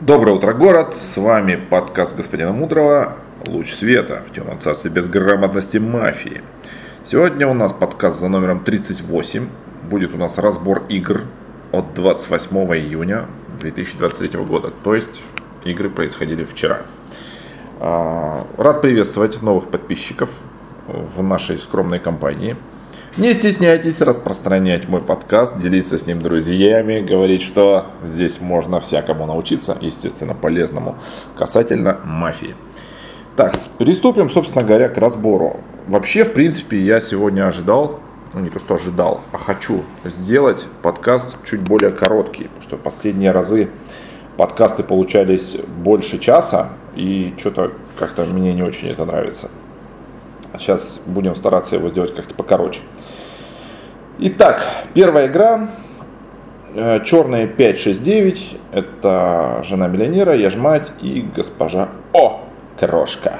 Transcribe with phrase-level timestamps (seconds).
[0.00, 0.94] Доброе утро, город!
[0.96, 6.42] С вами подкаст господина Мудрого «Луч света в темном царстве безграмотности мафии».
[7.04, 9.48] Сегодня у нас подкаст за номером 38.
[9.90, 11.22] Будет у нас разбор игр
[11.72, 13.26] от 28 июня
[13.58, 14.72] 2023 года.
[14.84, 15.24] То есть
[15.64, 16.82] игры происходили вчера.
[17.80, 20.30] А, рад приветствовать новых подписчиков
[20.86, 22.54] в нашей скромной компании–
[23.18, 29.76] не стесняйтесь распространять мой подкаст, делиться с ним друзьями, говорить, что здесь можно всякому научиться,
[29.80, 30.96] естественно, полезному,
[31.36, 32.54] касательно мафии.
[33.36, 35.58] Так, приступим, собственно говоря, к разбору.
[35.88, 37.98] Вообще, в принципе, я сегодня ожидал,
[38.34, 43.32] ну не то что ожидал, а хочу сделать подкаст чуть более короткий, потому что последние
[43.32, 43.68] разы
[44.36, 49.50] подкасты получались больше часа, и что-то как-то мне не очень это нравится.
[50.56, 52.80] Сейчас будем стараться его сделать как-то покороче.
[54.20, 55.68] Итак, первая игра.
[56.74, 58.56] Э, Черные 569.
[58.72, 62.40] Это жена миллионера, я ж мать и госпожа О.
[62.80, 63.34] Крошка.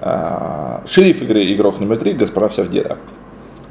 [0.00, 2.98] Э, шериф игры игрок номер 3, госпожа Всевдеда.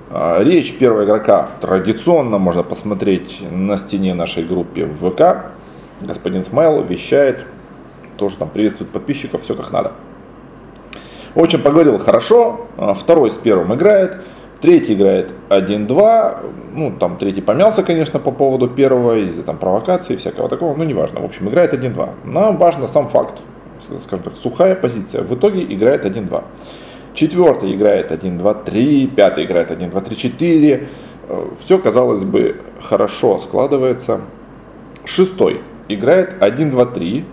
[0.10, 5.52] Э, речь первого игрока традиционно можно посмотреть на стене нашей группы в ВК.
[6.02, 7.46] Господин Смайл вещает,
[8.18, 9.94] тоже там приветствует подписчиков, все как надо.
[11.36, 14.18] Общем, поговорил хорошо, второй с первым играет.
[14.62, 20.50] Третий играет 1-2, ну там третий помялся, конечно, по поводу первого, из-за там провокации всякого
[20.50, 22.10] такого, ну неважно, в общем, играет 1-2.
[22.26, 23.42] Нам важно сам факт,
[24.02, 25.24] скажем так, сухая позиция.
[25.24, 26.44] В итоге играет 1-2.
[27.14, 30.88] Четвертый играет 1-2-3, пятый играет 1-2-3-4.
[31.58, 34.20] Все, казалось бы, хорошо складывается.
[35.06, 37.24] Шестой играет 1-2-3,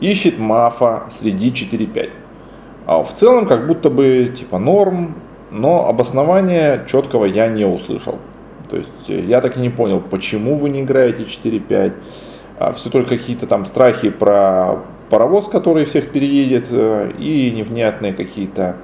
[0.00, 2.10] ищет мафа среди 4-5.
[2.86, 5.14] А в целом как будто бы типа норм,
[5.50, 8.18] но обоснования четкого я не услышал.
[8.68, 11.92] То есть э, я так и не понял, почему вы не играете 4-5.
[12.58, 18.76] А все только какие-то там страхи про паровоз, который всех переедет, э, и невнятные какие-то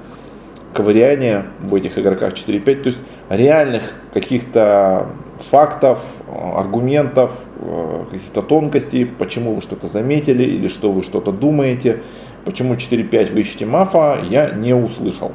[0.73, 2.75] ковыряния в этих игроках 4-5.
[2.75, 5.07] То есть реальных каких-то
[5.37, 5.99] фактов,
[6.55, 12.01] аргументов, э, каких-то тонкостей, почему вы что-то заметили или что вы что-то думаете,
[12.43, 15.33] почему 4-5 вы ищете мафа, я не услышал.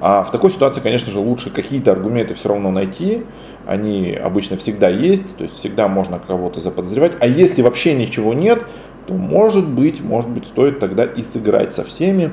[0.00, 3.24] А в такой ситуации, конечно же, лучше какие-то аргументы все равно найти.
[3.66, 7.12] Они обычно всегда есть, то есть всегда можно кого-то заподозревать.
[7.20, 8.62] А если вообще ничего нет,
[9.06, 12.32] то может быть, может быть, стоит тогда и сыграть со всеми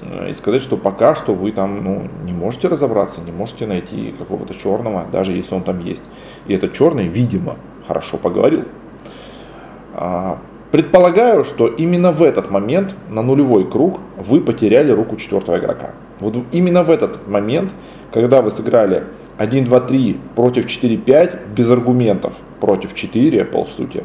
[0.00, 4.14] э, и сказать, что пока что вы там ну, не можете разобраться, не можете найти
[4.16, 6.04] какого-то черного, даже если он там есть.
[6.46, 8.64] И этот черный, видимо, хорошо поговорил.
[9.94, 10.38] А,
[10.70, 15.90] предполагаю, что именно в этот момент, на нулевой круг, вы потеряли руку четвертого игрока.
[16.22, 17.72] Вот именно в этот момент,
[18.12, 19.04] когда вы сыграли
[19.38, 24.04] 1, 2, 3 против 4, 5, без аргументов против 4, по сути,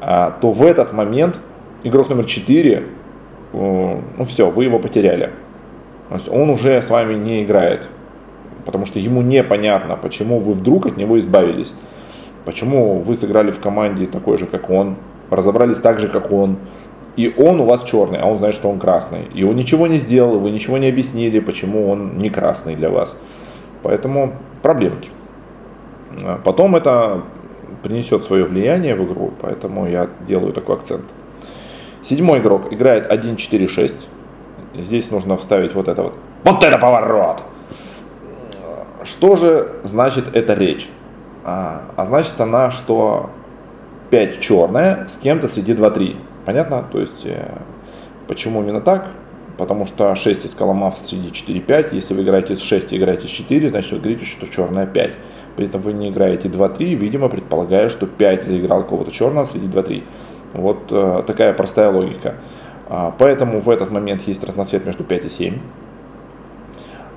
[0.00, 1.38] а, то в этот момент
[1.82, 2.82] игрок номер 4,
[3.52, 5.30] э, ну все, вы его потеряли.
[6.08, 7.88] То есть он уже с вами не играет,
[8.64, 11.72] потому что ему непонятно, почему вы вдруг от него избавились.
[12.44, 14.96] Почему вы сыграли в команде такой же, как он,
[15.30, 16.56] разобрались так же, как он,
[17.16, 19.26] и он у вас черный, а он знает, что он красный.
[19.34, 23.16] И он ничего не сделал, вы ничего не объяснили, почему он не красный для вас.
[23.82, 25.10] Поэтому проблемки.
[26.22, 27.22] А потом это
[27.82, 31.04] принесет свое влияние в игру, поэтому я делаю такой акцент.
[32.02, 33.94] Седьмой игрок играет 1-4-6.
[34.74, 36.14] Здесь нужно вставить вот это вот.
[36.44, 37.42] Вот это поворот!
[39.02, 40.88] Что же значит эта речь?
[41.44, 43.30] А, а значит она, что
[44.10, 46.16] 5 черная с кем-то среди 2-3.
[46.50, 46.84] Понятно?
[46.90, 47.58] То есть, э,
[48.26, 49.06] почему именно так?
[49.56, 51.92] Потому что 6 из коломав среди 4-5.
[51.92, 55.14] Если вы играете с 6 и играете с 4, значит вы говорите, что черная 5.
[55.54, 60.02] При этом вы не играете 2-3, видимо, предполагая, что 5 заиграл кого-то черного среди 2-3.
[60.54, 62.34] Вот э, такая простая логика.
[62.88, 65.58] А, поэтому в этот момент есть разноцвет между 5 и 7.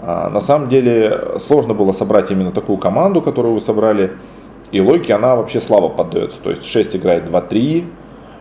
[0.03, 4.11] А, на самом деле сложно было собрать именно такую команду, которую вы собрали.
[4.71, 6.37] И логике она вообще слабо поддается.
[6.43, 7.85] То есть 6 играет 2-3,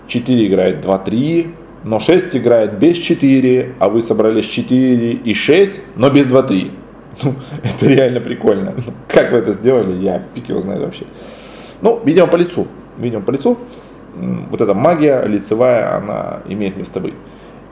[0.07, 1.55] 4 играет 2-3,
[1.85, 6.71] но 6 играет без 4, а вы собрались 4 и 6, но без 2-3.
[7.23, 8.75] Ну, это реально прикольно.
[9.09, 11.05] Как вы это сделали, я фиг его знает вообще.
[11.81, 12.69] Ну, видимо, по лицу.
[12.99, 13.59] Видимо, по лицу.
[14.51, 17.15] Вот эта магия лицевая, она имеет место быть.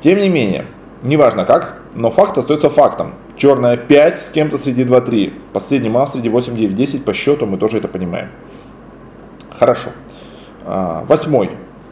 [0.00, 0.64] Тем не менее,
[1.02, 3.12] неважно как, но факт остается фактом.
[3.36, 5.32] Черная 5 с кем-то среди 2-3.
[5.52, 8.30] Последний мал среди 8, 9, 10 по счету мы тоже это понимаем.
[9.58, 9.90] Хорошо.
[10.64, 11.50] А, восьмой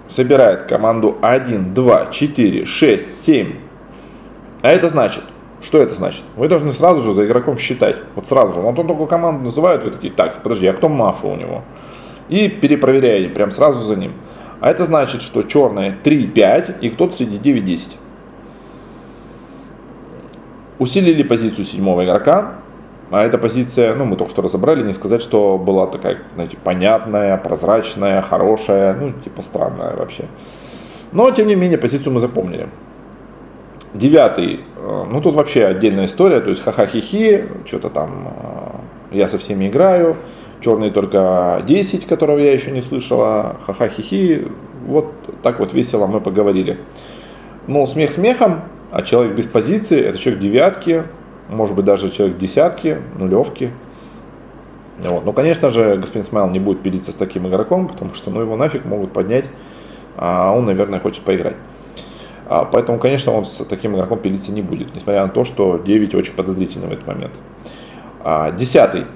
[0.09, 3.53] собирает команду 1, 2, 4, 6, 7.
[4.63, 5.25] А это значит,
[5.61, 6.23] что это значит?
[6.37, 7.97] Вы должны сразу же за игроком считать.
[8.15, 8.61] Вот сразу же.
[8.61, 11.63] Вот он только команду называет, вы такие, так, подожди, а кто мафа у него?
[12.29, 14.13] И перепроверяете прям сразу за ним.
[14.61, 17.97] А это значит, что черные 3-5 и кто-то среди 9-10.
[20.79, 22.55] Усилили позицию седьмого игрока.
[23.11, 27.37] А эта позиция, ну, мы только что разобрали, не сказать, что была такая, знаете, понятная,
[27.39, 30.25] прозрачная, хорошая, ну, типа странная вообще.
[31.13, 32.69] Но, тем не менее, позицию мы запомнили.
[33.95, 38.35] Девятый, э, ну, тут вообще отдельная история, то есть ха-ха-хи-хи, что-то там,
[39.11, 40.17] э, я со всеми играю,
[40.61, 44.49] черный только 10, которого я еще не слышала, ха-ха-хи-хи,
[44.87, 46.79] вот так вот весело мы поговорили.
[47.67, 48.61] Но смех смехом,
[48.91, 51.05] а человек без позиции, это человек девятки,
[51.49, 53.71] может быть даже человек десятки, нулевки.
[54.99, 55.25] Вот.
[55.25, 58.57] Но, конечно же, господин Смайл не будет пилиться с таким игроком, потому что ну, его
[58.57, 59.45] нафиг могут поднять,
[60.17, 61.57] а он, наверное, хочет поиграть.
[62.47, 66.15] А, поэтому, конечно, он с таким игроком пилиться не будет, несмотря на то, что 9
[66.15, 67.35] очень подозрительный в этот момент.
[68.25, 69.07] А, десятый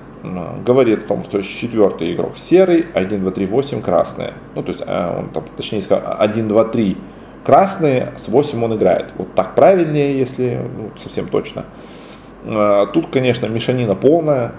[0.64, 4.34] говорит о том, что четвертый игрок серый, 1, 2, 3, 8 красные.
[4.54, 6.96] Ну, то есть, а, он там, точнее, 1, 2, 3
[7.44, 9.12] красные, с 8 он играет.
[9.16, 11.64] Вот так правильнее, если ну, совсем точно.
[12.44, 14.52] А, тут, конечно, мешанина полная,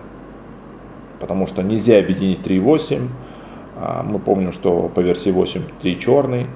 [1.19, 3.07] потому что нельзя объединить 3 и 8.
[3.75, 6.47] А, мы помним, что по версии 8 3 черный.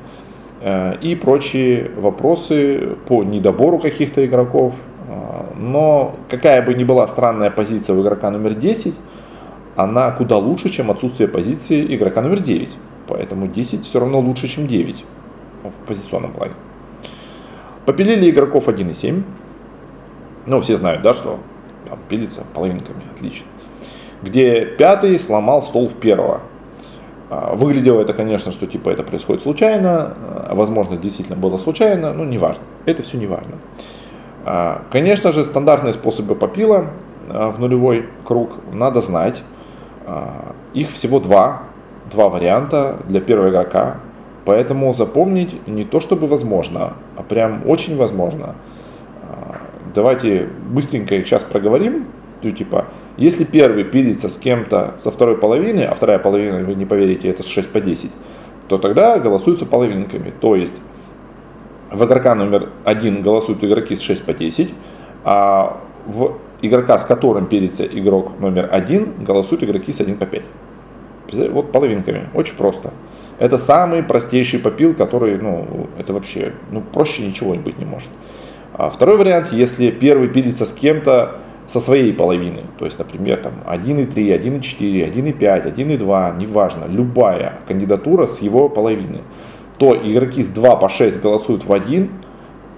[0.62, 4.76] А, и прочие вопросы по недобору каких-то игроков.
[5.60, 8.94] Но какая бы ни была странная позиция у игрока номер 10,
[9.76, 12.70] она куда лучше, чем отсутствие позиции игрока номер 9.
[13.08, 15.06] Поэтому 10 все равно лучше, чем 9
[15.64, 16.54] в позиционном плане.
[17.86, 19.24] Попилили игроков 1 и 7.
[20.48, 21.40] Ну, все знают, да, что
[21.90, 23.46] там пилится половинками, отлично.
[24.24, 26.40] Где пятый сломал стол в первого.
[27.30, 32.24] А, выглядело это, конечно, что типа это происходит случайно, а, возможно, действительно было случайно, но
[32.24, 32.64] неважно.
[32.86, 33.56] Это все неважно.
[34.46, 36.86] А, конечно же, стандартные способы попила
[37.28, 39.44] в нулевой круг надо знать.
[40.74, 41.64] Их всего два,
[42.10, 43.98] два варианта для первого игрока.
[44.46, 48.56] Поэтому запомнить не то чтобы возможно, а прям очень возможно–
[49.98, 52.06] давайте быстренько их сейчас проговорим.
[52.44, 52.86] То, типа,
[53.18, 57.42] если первый пилится с кем-то со второй половины, а вторая половина, вы не поверите, это
[57.42, 58.12] с 6 по 10,
[58.68, 60.32] то тогда голосуются половинками.
[60.40, 60.76] То есть
[61.92, 64.72] в игрока номер один голосуют игроки с 6 по 10,
[65.24, 70.44] а в игрока, с которым пилится игрок номер один, голосуют игроки с 1 по 5.
[71.50, 72.30] Вот половинками.
[72.36, 72.94] Очень просто.
[73.40, 78.10] Это самый простейший попил, который, ну, это вообще, ну, проще ничего быть не может.
[78.78, 81.38] А второй вариант, если первый пилится с кем-то
[81.68, 88.40] со своей половины, то есть, например, там 1,3, 1,4, 1,5, 1,2, неважно, любая кандидатура с
[88.40, 89.22] его половины,
[89.80, 92.10] то игроки с 2 по 6 голосуют в 1,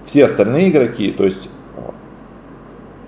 [0.06, 1.50] все остальные игроки, то есть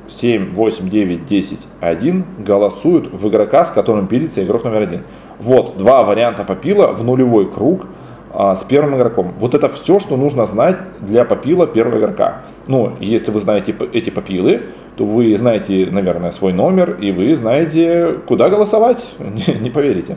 [0.08, 5.02] 7, 8, 9, 10, 1 голосуют в игрока, с которым пилится игрок номер один.
[5.38, 7.86] Вот два варианта попила в нулевой круг–
[8.32, 9.34] а, с первым игроком.
[9.38, 12.42] Вот это все, что нужно знать для попила первого игрока.
[12.66, 14.62] Ну, если вы знаете эти попилы,
[14.96, 20.16] то вы знаете, наверное, свой номер, и вы знаете, куда голосовать, не, не поверите.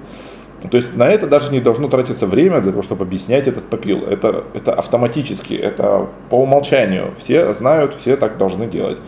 [0.71, 4.03] То есть на это даже не должно тратиться время для того, чтобы объяснять этот попил.
[4.03, 7.13] Это, это автоматически, это по умолчанию.
[7.17, 8.99] Все знают, все так должны делать.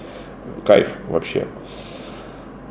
[0.65, 1.45] Кайф вообще.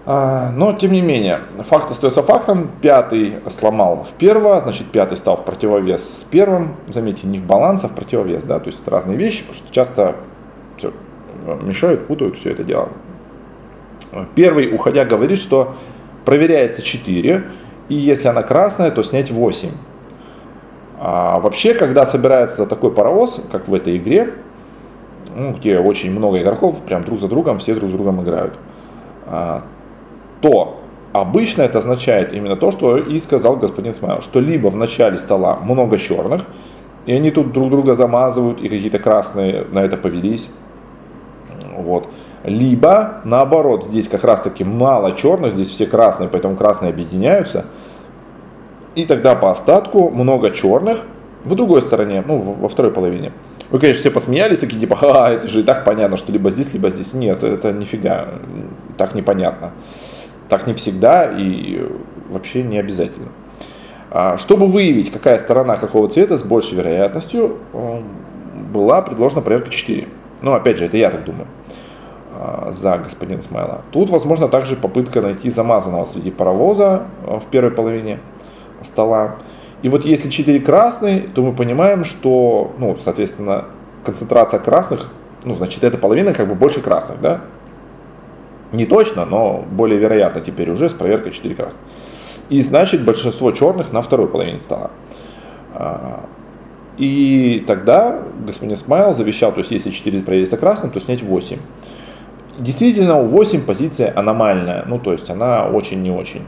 [0.08, 2.70] А, но, тем не менее, факт остается фактом.
[2.80, 6.76] Пятый сломал в первого, значит, пятый стал в противовес с первым.
[6.86, 8.44] Заметьте, не в баланс, а в противовес.
[8.44, 8.60] Да?
[8.60, 10.14] То есть это разные вещи, потому что часто
[10.76, 10.92] все,
[11.60, 12.90] мешают, путают все это дело.
[14.36, 15.74] Первый, уходя, говорит, что
[16.24, 17.44] проверяется 4,
[17.88, 19.70] и если она красная, то снять 8.
[20.98, 24.34] А вообще, когда собирается такой паровоз, как в этой игре,
[25.36, 28.54] ну, где очень много игроков, прям друг за другом, все друг с другом играют,
[29.26, 29.64] а,
[30.46, 30.76] то
[31.12, 35.58] обычно это означает именно то, что и сказал господин Смайл, что либо в начале стола
[35.60, 36.42] много черных,
[37.04, 40.48] и они тут друг друга замазывают, и какие-то красные на это повелись.
[41.76, 42.08] Вот.
[42.44, 47.64] Либо наоборот, здесь как раз таки мало черных, здесь все красные, поэтому красные объединяются.
[48.94, 50.98] И тогда по остатку много черных
[51.44, 53.32] в другой стороне, ну, во второй половине.
[53.70, 56.72] Вы, конечно, все посмеялись, такие типа, ха, это же и так понятно, что либо здесь,
[56.72, 57.12] либо здесь.
[57.12, 58.28] Нет, это нифига,
[58.96, 59.72] так непонятно.
[60.48, 61.88] Так не всегда и
[62.28, 63.28] вообще не обязательно.
[64.10, 68.00] А, чтобы выявить, какая сторона какого цвета с большей вероятностью, э,
[68.72, 70.08] была предложена проверка 4.
[70.42, 71.46] Ну, опять же, это я так думаю
[72.32, 73.82] а, за господина Смайла.
[73.90, 78.20] Тут, возможно, также попытка найти замазанного среди паровоза э, в первой половине
[78.84, 79.36] стола.
[79.82, 83.64] И вот если 4 красные, то мы понимаем, что, ну, соответственно,
[84.04, 85.12] концентрация красных,
[85.44, 87.40] ну, значит, эта половина как бы больше красных, да?
[88.76, 91.80] Не точно, но более вероятно теперь уже с проверкой 4 красных.
[92.50, 94.90] И значит большинство черных на второй половине стола.
[96.98, 101.58] И тогда господин Смайл завещал, то есть если 4 проверится красным, то снять 8.
[102.58, 106.42] Действительно, у 8 позиция аномальная, ну то есть она очень не очень.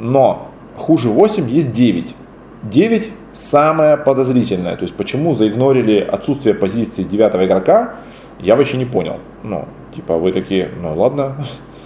[0.00, 2.14] Но хуже 8 есть 9.
[2.62, 4.76] 9 самое подозрительное.
[4.76, 7.94] То есть почему заигнорили отсутствие позиции девятого игрока,
[8.40, 9.18] я вообще не понял.
[9.42, 11.36] Ну, типа вы такие, ну ладно,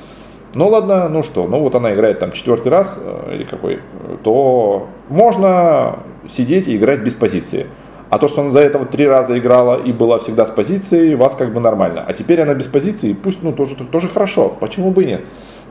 [0.54, 3.80] ну ладно, ну что, ну вот она играет там четвертый раз э, или какой,
[4.22, 7.66] то можно сидеть и играть без позиции.
[8.08, 11.34] А то, что она до этого три раза играла и была всегда с позицией, вас
[11.34, 12.04] как бы нормально.
[12.06, 14.56] А теперь она без позиции, пусть, ну, тоже, тоже хорошо.
[14.60, 15.24] Почему бы и нет?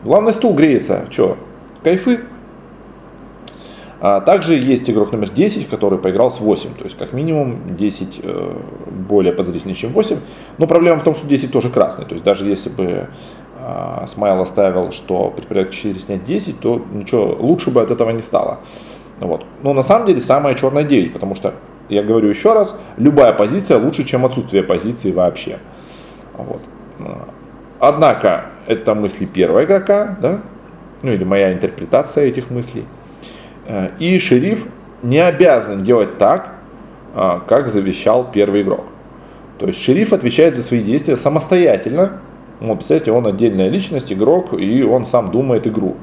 [0.03, 1.05] Главное, стул греется.
[1.09, 1.37] Че,
[1.81, 2.19] кайфы?
[4.01, 6.73] А также есть игрок номер 10, который поиграл с 8.
[6.77, 8.53] То есть, как минимум, 10 э,
[9.09, 10.17] более подозрительнее, чем 8.
[10.57, 12.05] Но проблема в том, что 10 тоже красный.
[12.05, 13.07] То есть, даже если бы
[13.57, 18.09] э, Смайл оставил, что при порядке 4 снять 10, то ничего лучше бы от этого
[18.11, 18.59] не стало.
[19.19, 19.45] Вот.
[19.63, 21.53] Но на самом деле самая черная 9, потому что,
[21.87, 25.59] я говорю еще раз, любая позиция лучше, чем отсутствие позиции вообще.
[26.33, 26.61] Вот.
[27.79, 30.41] Однако, это мысли первого игрока, да?
[31.01, 32.85] ну или моя интерпретация этих мыслей.
[33.65, 34.67] Э, и шериф
[35.01, 36.55] не обязан делать так,
[37.13, 38.85] э, как завещал первый игрок.
[39.59, 42.21] То есть шериф отвечает за свои действия самостоятельно.
[42.59, 45.95] Вот, представляете, он отдельная личность, игрок, и он сам думает игру.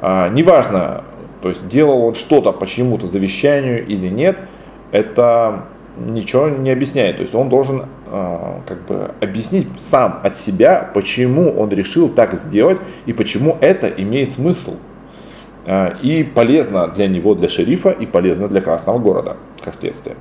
[0.00, 1.04] А, неважно,
[1.40, 4.38] то есть делал он что-то по чьему-то завещанию или нет,
[4.92, 5.64] это
[5.98, 7.16] ничего не объясняет.
[7.16, 12.34] То есть он должен э, как бы объяснить сам от себя, почему он решил так
[12.34, 14.76] сделать и почему это имеет смысл.
[15.66, 20.16] Э, и полезно для него, для шерифа, и полезно для Красного города, как следствие.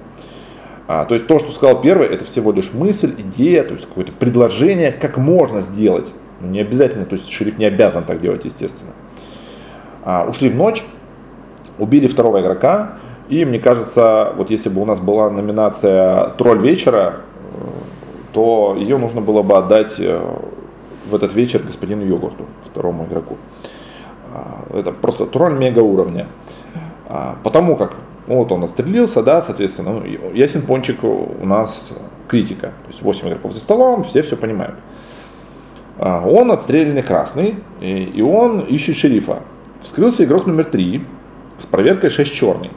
[0.87, 4.11] А, то есть то, что сказал первый, это всего лишь мысль, идея, то есть какое-то
[4.11, 6.09] предложение, как можно сделать.
[6.41, 8.91] Ну, не обязательно, то есть шериф не обязан так делать, естественно.
[10.03, 10.83] А, ушли в ночь,
[11.77, 12.93] убили второго игрока,
[13.29, 17.21] и мне кажется, вот если бы у нас была номинация «Тролль вечера»,
[18.33, 20.19] то ее нужно было бы отдать э,
[21.09, 23.37] в этот вечер господину Йогурту, второму игроку.
[24.33, 26.27] А, это просто тролль мега уровня.
[27.07, 31.91] А, потому как ну, вот он отстрелился, да, соответственно, ну, ясен пончик у нас
[32.27, 32.67] критика.
[32.67, 34.75] То есть 8 игроков за столом, все все понимают.
[35.99, 39.39] А, он отстрелянный красный, и он ищет шерифа.
[39.81, 41.05] Вскрылся игрок номер 3,
[41.59, 42.71] с проверкой 6 черный.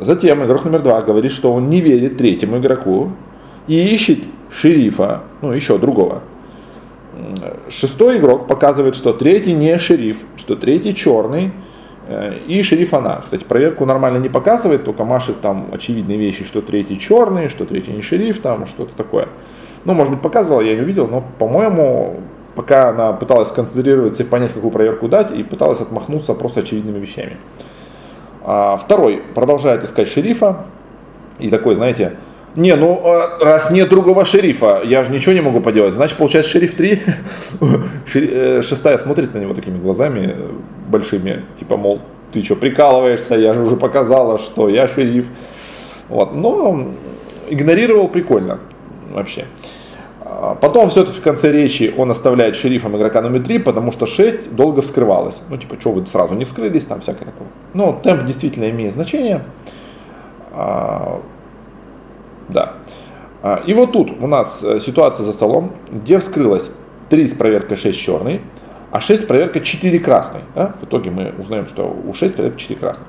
[0.00, 3.12] Затем игрок номер 2 говорит, что он не верит третьему игроку
[3.68, 6.22] и ищет шерифа, ну еще другого.
[7.68, 11.52] Шестой игрок показывает, что третий не шериф, что третий черный,
[12.06, 13.20] э, и шериф она.
[13.22, 17.92] Кстати, проверку нормально не показывает, только машет там очевидные вещи, что третий черный, что третий
[17.92, 19.28] не шериф, там что-то такое.
[19.84, 22.20] Ну, может быть, показывала, я не увидел, но, по-моему,
[22.54, 27.36] пока она пыталась сконцентрироваться и понять, какую проверку дать, и пыталась отмахнуться просто очевидными вещами.
[28.42, 30.64] А второй продолжает искать шерифа,
[31.38, 32.16] и такой, знаете,
[32.58, 35.94] не, ну а раз нет другого шерифа, я же ничего не могу поделать.
[35.94, 37.02] Значит, получается, шериф 3,
[38.14, 40.50] э, шестая смотрит на него такими глазами э,
[40.88, 42.00] большими, типа, мол,
[42.32, 45.26] ты что, прикалываешься, я же уже показала, что я шериф.
[46.08, 46.88] Вот, но
[47.48, 48.58] игнорировал прикольно
[49.12, 49.44] вообще.
[50.24, 54.54] А потом все-таки в конце речи он оставляет шерифом игрока номер 3, потому что 6
[54.56, 55.42] долго вскрывалось.
[55.48, 57.48] Ну, типа, что вы сразу не вскрылись, там всякое такое.
[57.72, 59.42] Но темп действительно имеет значение.
[62.48, 62.74] Да.
[63.42, 66.70] А, и вот тут у нас э, ситуация за столом, где вскрылось
[67.10, 68.40] 3 с проверкой 6 черный,
[68.90, 70.40] а 6 с проверкой 4 красный.
[70.54, 70.74] Да?
[70.80, 73.06] В итоге мы узнаем, что у 6 проверка 4 красный.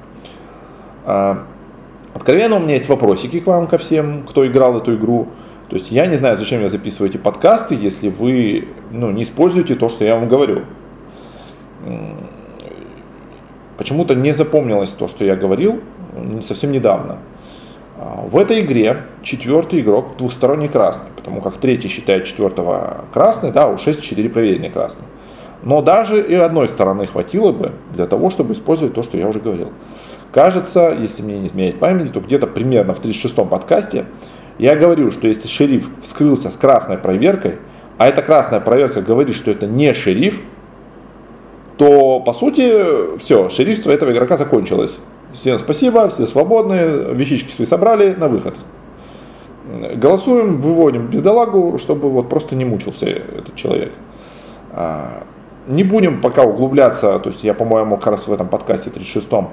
[1.05, 1.45] А,
[2.13, 5.29] откровенно у меня есть вопросики к вам, ко всем, кто играл эту игру.
[5.69, 9.75] То есть я не знаю, зачем я записываю эти подкасты, если вы ну, не используете
[9.75, 10.63] то, что я вам говорю.
[13.77, 15.79] Почему-то не запомнилось то, что я говорил
[16.45, 17.19] совсем недавно.
[17.99, 23.67] А, в этой игре четвертый игрок двусторонний красный, потому как третий считает четвертого красный, да,
[23.67, 25.05] у 6 4 проверенные красные.
[25.63, 29.39] Но даже и одной стороны хватило бы для того, чтобы использовать то, что я уже
[29.39, 29.73] говорил.
[30.31, 34.05] Кажется, если мне не изменяет память, то где-то примерно в 36-м подкасте
[34.57, 37.57] я говорю, что если шериф вскрылся с красной проверкой,
[37.97, 40.41] а эта красная проверка говорит, что это не шериф,
[41.77, 44.93] то по сути все, шерифство этого игрока закончилось.
[45.33, 48.55] Всем спасибо, все свободны, вещички свои собрали, на выход.
[49.95, 53.93] Голосуем, выводим бедолагу, чтобы вот просто не мучился этот человек.
[54.71, 55.23] А,
[55.67, 59.49] не будем пока углубляться, то есть я, по-моему, как раз в этом подкасте 36-м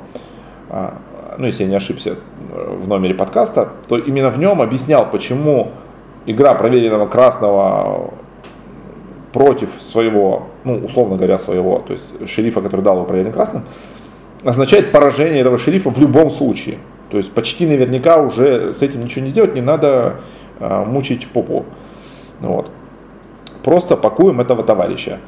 [1.38, 2.16] ну если я не ошибся,
[2.50, 5.72] в номере подкаста, то именно в нем объяснял, почему
[6.24, 8.12] игра проверенного красного
[9.32, 13.64] против своего, ну, условно говоря, своего, то есть шерифа, который дал его проверенным красным,
[14.46, 16.78] означает поражение этого шерифа в любом случае.
[17.10, 20.16] То есть почти наверняка уже с этим ничего не сделать, не надо
[20.58, 21.64] э, мучить попу.
[22.40, 22.70] Вот.
[23.62, 25.18] Просто пакуем этого товарища.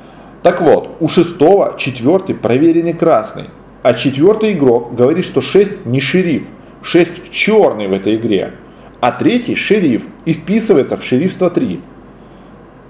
[0.42, 3.44] Так вот, у шестого четвертый проверенный красный.
[3.82, 6.48] А четвертый игрок говорит, что 6 не шериф,
[6.82, 8.54] 6 черный в этой игре.
[9.00, 11.80] А третий шериф и вписывается в шерифство 3.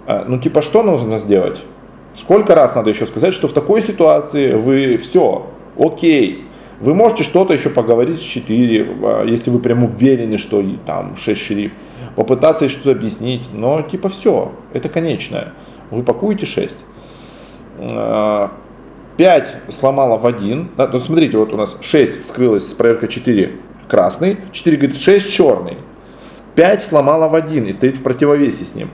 [0.06, 1.62] А, ну типа что нужно сделать?
[2.14, 5.46] Сколько раз надо еще сказать, что в такой ситуации вы все,
[5.78, 6.44] окей,
[6.80, 11.40] вы можете что-то еще поговорить с 4, а, если вы прям уверены, что там 6
[11.40, 11.72] шериф,
[12.16, 15.52] попытаться что-то объяснить, но типа все, это конечное.
[15.90, 16.76] Вы пакуете 6.
[17.78, 20.68] 5 сломала в 1.
[20.76, 23.52] Да, ну, смотрите, вот у нас 6 вскрылась с проверкой 4
[23.88, 25.78] красный, 4 говорит 6 черный.
[26.54, 28.90] 5 сломала в 1 и стоит в противовесе с ним.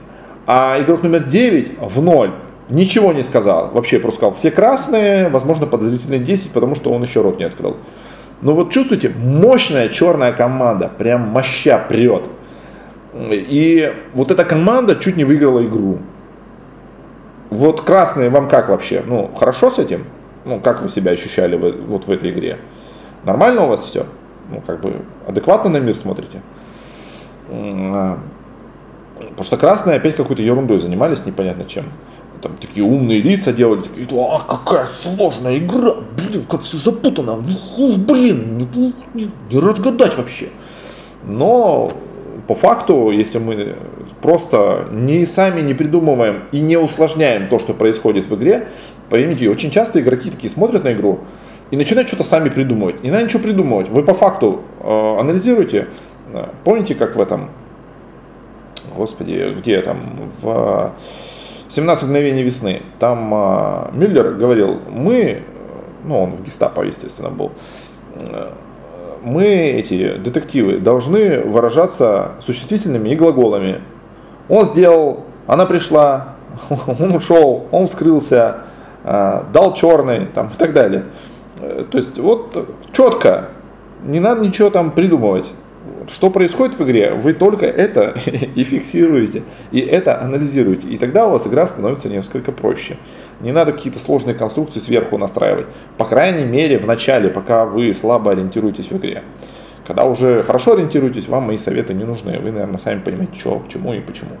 [0.47, 2.31] А игрок номер 9 в 0
[2.69, 3.71] ничего не сказал.
[3.71, 7.77] Вообще просто сказал, все красные, возможно подозрительные 10, потому что он еще рот не открыл.
[8.41, 12.23] Но вот чувствуете, мощная черная команда, прям моща прет.
[13.13, 15.99] И вот эта команда чуть не выиграла игру.
[17.49, 19.03] Вот красные вам как вообще?
[19.05, 20.05] Ну, хорошо с этим?
[20.43, 22.59] Ну, как вы себя ощущали вот в этой игре?
[23.23, 24.05] Нормально у вас все?
[24.49, 26.41] Ну, как бы адекватно на мир смотрите?
[27.49, 28.19] А,
[29.19, 31.85] потому что красные опять какой-то ерундой занимались, непонятно чем.
[32.45, 37.97] Там такие умные лица делали, такие, а какая сложная игра, блин, как все запутано, ну,
[37.97, 40.49] блин, не, не, не разгадать вообще.
[41.23, 41.91] Но
[42.47, 43.77] по факту, если мы
[44.21, 48.67] просто не сами не придумываем и не усложняем то, что происходит в игре,
[49.09, 51.21] поймите, очень часто игроки такие смотрят на игру
[51.71, 53.01] и начинают что-то сами придумывать.
[53.01, 53.89] Не надо ничего придумывать.
[53.89, 55.87] Вы по факту э, анализируете.
[56.63, 57.49] Помните, как в этом,
[58.95, 60.01] господи, где там,
[60.43, 60.93] в
[61.69, 65.43] 17 мгновений весны, там э, Мюллер говорил, мы,
[66.03, 67.51] ну он в гестапо, естественно, был,
[68.15, 68.51] э,
[69.23, 73.81] мы, эти детективы, должны выражаться существительными и глаголами.
[74.49, 76.35] Он сделал, она пришла,
[76.69, 78.57] он ушел, он вскрылся,
[79.03, 81.05] э, дал черный там, и так далее.
[81.59, 83.49] Э, то есть вот четко,
[84.03, 85.51] не надо ничего там придумывать.
[86.11, 88.15] Что происходит в игре, вы только это
[88.55, 90.87] и фиксируете, и это анализируете.
[90.89, 92.97] И тогда у вас игра становится несколько проще.
[93.41, 95.65] Не надо какие-то сложные конструкции сверху настраивать.
[95.97, 99.23] По крайней мере, в начале, пока вы слабо ориентируетесь в игре.
[99.85, 102.39] Когда уже хорошо ориентируетесь, вам мои советы не нужны.
[102.39, 104.31] Вы, наверное, сами понимаете, что, к чему и почему.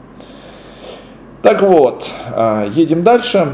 [1.41, 3.49] Так вот, а, едем дальше.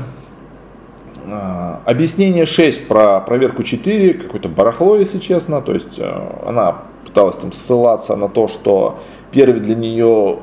[1.27, 5.61] А, объяснение 6 про проверку 4, какое-то барахло, если честно.
[5.61, 8.99] То есть а, она пыталась там ссылаться на то, что
[9.31, 10.39] первый для нее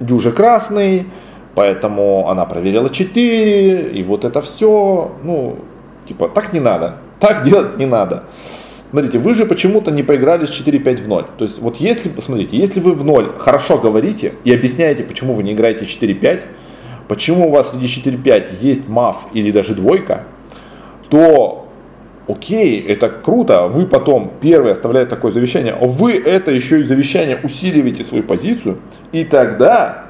[0.00, 1.06] дюже красный,
[1.54, 5.56] поэтому она проверила 4, и вот это все, ну,
[6.06, 8.24] типа, так не надо, так делать не надо.
[8.90, 11.24] Смотрите, вы же почему-то не поиграли с 4-5 в 0.
[11.38, 15.42] То есть, вот если, посмотрите, если вы в 0 хорошо говорите и объясняете, почему вы
[15.42, 16.42] не играете 4-5,
[17.08, 20.24] почему у вас среди 4-5 есть маф или даже двойка,
[21.08, 21.63] то
[22.28, 28.04] окей, это круто, вы потом, первый оставляет такое завещание, вы это еще и завещание усиливаете
[28.04, 28.78] свою позицию,
[29.12, 30.06] и тогда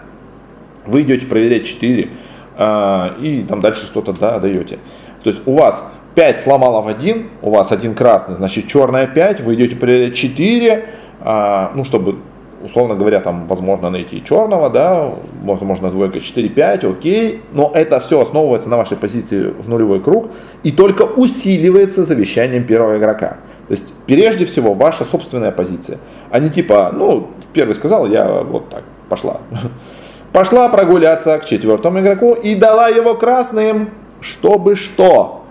[0.86, 2.10] вы идете проверять 4,
[2.56, 4.78] а, и там дальше что-то да, даете.
[5.22, 9.40] То есть у вас 5 сломало в 1, у вас один красный, значит черная 5,
[9.40, 10.84] вы идете проверять 4,
[11.20, 12.18] а, ну чтобы
[12.64, 18.68] условно говоря, там возможно найти черного, да, возможно двойка 4-5, окей, но это все основывается
[18.68, 20.30] на вашей позиции в нулевой круг
[20.62, 23.36] и только усиливается завещанием первого игрока.
[23.68, 25.98] То есть прежде всего ваша собственная позиция,
[26.30, 29.40] а не типа, ну, первый сказал, я вот так, пошла.
[30.32, 35.44] Пошла прогуляться к четвертому игроку и дала его красным, чтобы что?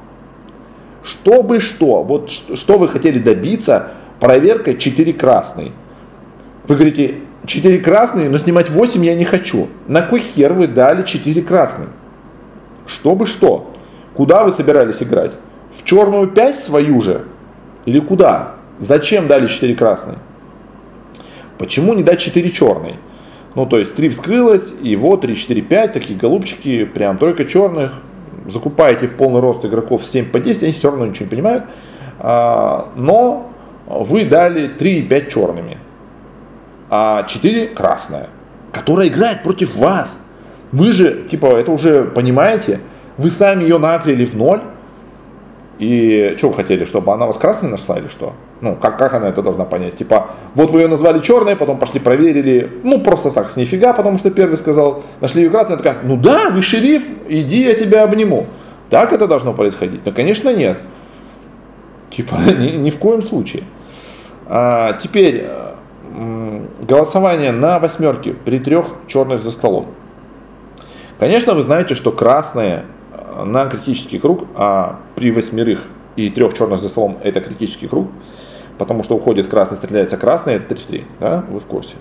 [1.03, 2.03] Чтобы что?
[2.03, 5.71] Вот что вы хотели добиться проверкой 4 красный.
[6.67, 9.67] Вы говорите, 4 красные, но снимать 8 я не хочу.
[9.87, 11.89] На кой хер вы дали 4 красные?
[12.85, 13.73] Чтобы что?
[14.13, 15.33] Куда вы собирались играть?
[15.73, 17.25] В черную 5 свою же?
[17.85, 18.55] Или куда?
[18.79, 20.17] Зачем дали 4 красные?
[21.57, 22.97] Почему не дать 4 черные?
[23.55, 28.01] Ну, то есть 3 вскрылось, и вот 3, 4, 5, такие голубчики, прям тройка черных.
[28.47, 31.65] Закупаете в полный рост игроков 7 по 10, они все равно ничего не понимают.
[32.19, 33.51] А, но
[33.85, 35.77] вы дали 3 и 5 черными
[36.95, 38.29] а 4 красная,
[38.71, 40.23] которая играет против вас.
[40.71, 42.81] Вы же, типа, это уже понимаете,
[43.17, 44.61] вы сами ее накрили в ноль,
[45.79, 48.33] и что вы хотели, чтобы она вас красной нашла или что?
[48.61, 49.97] Ну, как, как она это должна понять?
[49.97, 54.19] Типа, вот вы ее назвали черной, потом пошли проверили, ну, просто так, с нифига, потому
[54.19, 58.45] что первый сказал, нашли ее красной, такая, ну да, вы шериф, иди, я тебя обниму.
[58.91, 60.01] Так это должно происходить?
[60.05, 60.77] Ну, конечно, нет.
[62.11, 63.63] Типа, ни, ни в коем случае.
[64.45, 65.47] А, теперь
[66.81, 69.87] голосование на восьмерке при трех черных за столом.
[71.19, 75.79] Конечно, вы знаете, что красные э, на критический круг, а при восьмерых
[76.15, 78.09] и трех черных за столом это критический круг,
[78.77, 81.95] потому что уходит красный, стреляется красный, это 3 в 3, да, вы в курсе.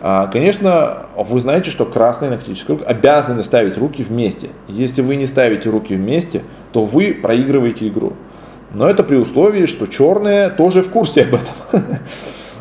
[0.00, 4.50] А, конечно, вы знаете, что красные на критический круг обязаны ставить руки вместе.
[4.68, 8.12] Если вы не ставите руки вместе, то вы проигрываете игру.
[8.72, 11.84] Но это при условии, что черные тоже в курсе об этом.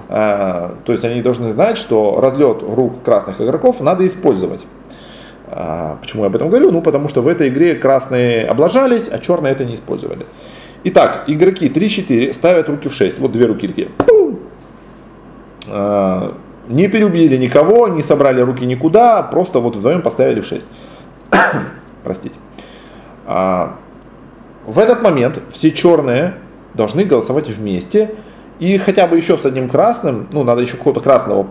[0.10, 4.66] А, то есть они должны знать, что разлет рук красных игроков надо использовать.
[5.48, 6.72] А, почему я об этом говорю?
[6.72, 10.26] Ну, потому что в этой игре красные облажались, а черные это не использовали.
[10.84, 13.20] Итак, игроки 3-4 ставят руки в 6.
[13.20, 13.90] Вот две руки такие.
[15.70, 16.34] А,
[16.70, 20.66] не переубили никого, не собрали руки никуда, просто вот вдвоем поставили в 6.
[22.04, 22.36] Простите.
[24.68, 26.36] В этот момент все черные
[26.74, 28.12] должны голосовать вместе.
[28.60, 31.48] И хотя бы еще с одним красным, ну надо еще какого-то красного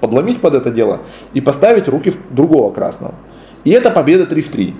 [0.00, 1.00] подломить под это дело
[1.34, 3.14] и поставить руки другого красного.
[3.64, 4.74] И это победа 3 в 3.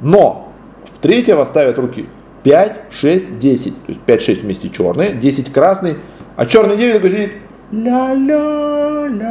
[0.00, 0.52] Но
[0.84, 2.06] в третьего ставят руки
[2.42, 3.86] 5, 6, 10.
[3.86, 5.96] То есть 5-6 вместе черные, 10 красный,
[6.36, 7.32] а черный 9 такой сидит
[7.70, 9.22] ля-ля-ля-ля.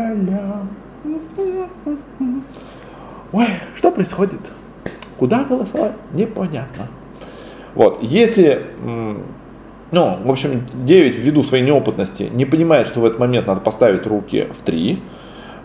[3.32, 4.40] Ой, что происходит?
[5.18, 5.94] Куда голосовать?
[6.14, 6.88] Непонятно.
[7.76, 8.66] Вот, если,
[9.91, 14.08] ну, в общем, 9 ввиду своей неопытности не понимает, что в этот момент надо поставить
[14.08, 15.04] руки в 3,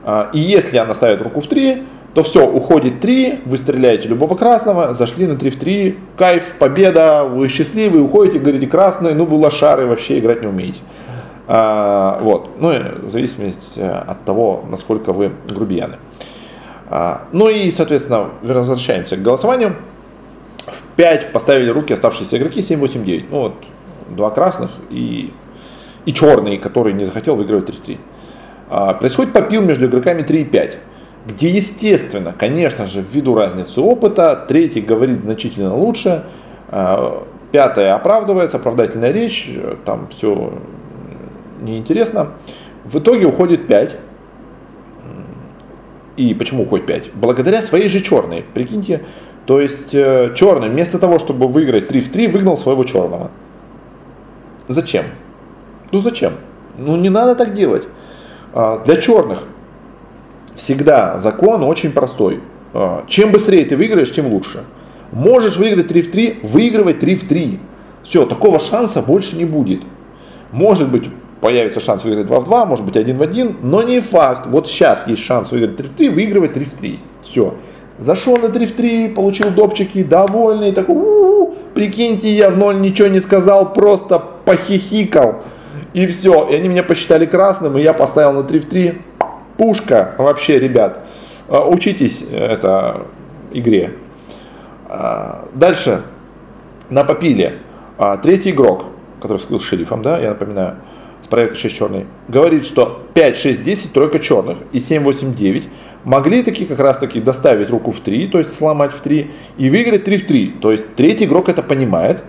[0.05, 1.83] а, и если она ставит руку в 3,
[2.15, 7.25] то все, уходит 3, вы стреляете любого красного, зашли на 3 в 3, кайф, победа,
[7.25, 10.81] вы счастливы, уходите, говорите красный, ну вы лошары, вообще играть не умеете.
[11.47, 15.99] А, вот, ну в зависимости э, от того, насколько вы грубияны.
[16.89, 19.77] А, ну и, соответственно, возвращаемся к голосованию.
[20.97, 23.31] 5 поставили руки оставшиеся игроки, 7, 8, 9.
[23.31, 23.55] Ну вот,
[24.09, 25.33] два красных и,
[26.05, 28.01] и черный, который не захотел выигрывать 3 3.
[28.69, 30.79] А, происходит попил между игроками 3 и 5,
[31.27, 36.25] где, естественно, конечно же, ввиду разницы опыта, третий говорит значительно лучше,
[36.69, 39.51] а, пятое оправдывается, оправдательная речь,
[39.85, 40.55] там все
[41.61, 42.33] неинтересно.
[42.85, 43.97] В итоге уходит 5.
[46.17, 47.15] И почему уходит 5?
[47.15, 48.45] Благодаря своей же черной.
[48.55, 49.03] Прикиньте,
[49.45, 53.31] то есть э, черный вместо того, чтобы выиграть 3 в 3, выгнал своего черного.
[54.69, 55.05] Зачем?
[55.93, 56.33] Ну зачем?
[56.79, 57.85] Ну не надо так делать.
[58.53, 59.43] А, для черных
[60.57, 62.41] всегда закон очень простой.
[62.73, 64.65] А, чем быстрее ты выиграешь, тем лучше.
[65.13, 67.61] Можешь выиграть 3 в 3, выигрывать 3 в 3.
[68.03, 69.81] Все, такого шанса больше не будет.
[70.53, 71.09] Может быть,
[71.41, 74.47] появится шанс выиграть 2 в 2, может быть 1 в 1, но не факт.
[74.47, 77.01] Вот сейчас есть шанс выиграть 3 в 3, выигрывать 3 в 3.
[77.23, 77.55] Все.
[77.99, 83.09] Зашел на 3 в 3, получил допчики, довольный, такой, у-у-у, прикиньте, я в ноль ничего
[83.09, 85.43] не сказал, просто похихикал.
[85.93, 89.03] И все, и они меня посчитали красным, и я поставил на 3 в 3.
[89.59, 91.01] Пушка вообще, ребят.
[91.49, 93.03] А, учитесь это
[93.53, 93.93] игре.
[94.89, 96.03] А, дальше.
[96.89, 97.59] На попиле.
[97.99, 98.87] А, третий игрок,
[99.21, 100.77] который вскрыл шерифом, да, я напоминаю,
[101.23, 105.65] с проекта 6 черный, говорит, что 5, 6, 10 тройка черных и 7, 8, 9
[106.05, 109.71] могли такие как раз таки доставить руку в 3, то есть сломать в 3, и
[109.71, 110.47] выиграть 3 в 3.
[110.61, 112.23] То есть третий игрок это понимает,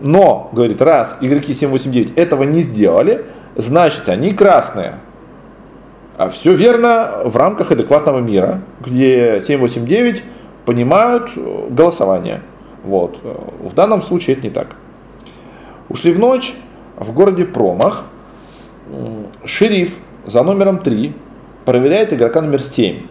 [0.00, 4.96] но, говорит, раз игроки 7, 8, 9 этого не сделали, значит они красные.
[6.18, 10.22] А все верно в рамках адекватного мира, где 7, 8, 9
[10.64, 11.30] понимают
[11.70, 12.42] голосование.
[12.84, 13.18] Вот.
[13.22, 14.76] В данном случае это не так.
[15.88, 16.54] Ушли в ночь,
[16.96, 18.04] в городе Промах
[19.44, 21.14] шериф за номером 3
[21.64, 23.02] проверяет игрока номер 7.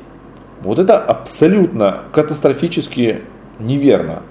[0.62, 3.22] Вот это абсолютно катастрофически
[3.60, 4.24] неверно.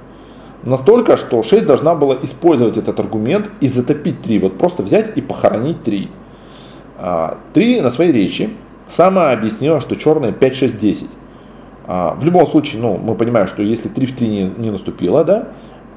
[0.64, 4.38] Настолько, что 6 должна была использовать этот аргумент и затопить 3.
[4.38, 6.08] Вот просто взять и похоронить 3.
[7.52, 8.50] 3 на своей речи
[8.88, 11.08] сама объяснила, что черные 5, 6, 10.
[11.86, 15.48] В любом случае, ну, мы понимаем, что если 3 в 3 не, не наступило, да,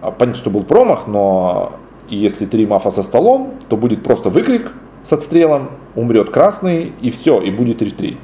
[0.01, 1.71] а, понятно, что был промах, но
[2.09, 4.73] если 3 мафа за столом, то будет просто выкрик
[5.05, 8.17] с отстрелом, умрет красный и все, и будет 3 в 3.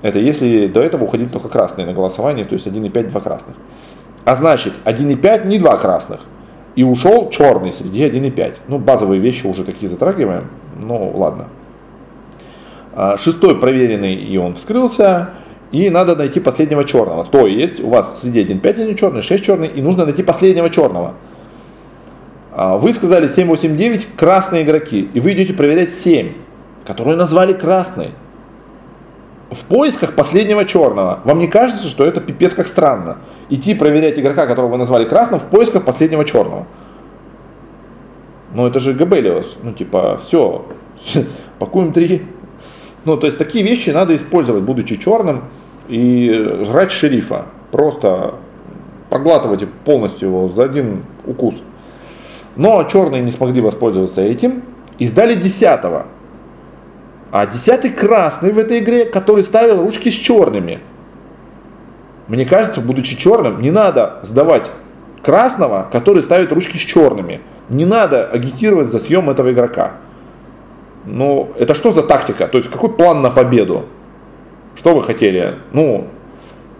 [0.00, 3.56] Это если до этого уходили только красные на голосование, то есть 1,5, 2 красных.
[4.26, 6.20] А значит, 1,5 не 2 красных.
[6.74, 8.54] И ушел черный среди 1,5.
[8.66, 10.48] Ну, базовые вещи уже такие затрагиваем.
[10.82, 11.46] Ну, ладно.
[12.92, 15.30] А, шестой проверенный, и он вскрылся.
[15.70, 17.24] И надо найти последнего черного.
[17.24, 21.14] То есть у вас среди 1,5 один черный, 6 черный, и нужно найти последнего черного.
[22.50, 26.32] А, вы сказали 7, 8, 9 красные игроки, и вы идете проверять 7,
[26.84, 28.10] которые назвали красные.
[29.52, 31.20] В поисках последнего черного.
[31.22, 33.18] Вам не кажется, что это пипец как странно?
[33.48, 36.66] Идти проверять игрока, которого вы назвали красным, в поисках последнего черного.
[38.54, 39.58] Ну это же Габелиос.
[39.62, 40.66] Ну типа, все,
[41.58, 42.22] пакуем три.
[43.04, 45.44] Ну то есть такие вещи надо использовать, будучи черным,
[45.88, 47.46] и жрать шерифа.
[47.70, 48.34] Просто
[49.10, 51.62] проглатывать полностью его за один укус.
[52.56, 54.62] Но черные не смогли воспользоваться этим
[54.98, 56.06] и сдали десятого.
[57.30, 60.80] А десятый красный в этой игре, который ставил ручки с черными.
[62.28, 64.70] Мне кажется, будучи черным, не надо сдавать
[65.22, 67.40] красного, который ставит ручки с черными.
[67.68, 69.92] Не надо агитировать за съем этого игрока.
[71.04, 72.48] Ну, это что за тактика?
[72.48, 73.86] То есть какой план на победу?
[74.74, 75.56] Что вы хотели?
[75.72, 76.08] Ну,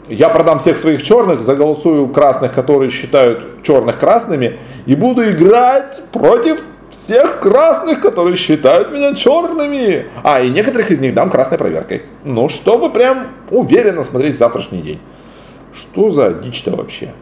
[0.08, 6.62] я продам всех своих черных, заголосую красных, которые считают черных красными, и буду играть против
[6.90, 10.06] всех красных, которые считают меня черными.
[10.22, 12.02] А, и некоторых из них дам красной проверкой.
[12.24, 15.00] Ну, чтобы прям уверенно смотреть в завтрашний день.
[15.76, 17.12] Что за дичь-то вообще?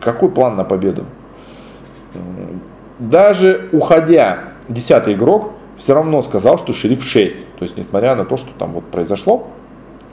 [0.00, 1.04] Какой план на победу?
[2.98, 7.56] Даже уходя, десятый игрок все равно сказал, что шериф 6.
[7.58, 9.46] То есть, несмотря на то, что там вот произошло,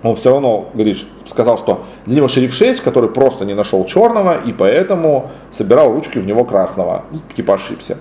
[0.04, 4.38] он все равно говорит, сказал, что для него шериф 6, который просто не нашел черного,
[4.38, 7.06] и поэтому собирал ручки в него красного.
[7.36, 7.98] Типа ошибся.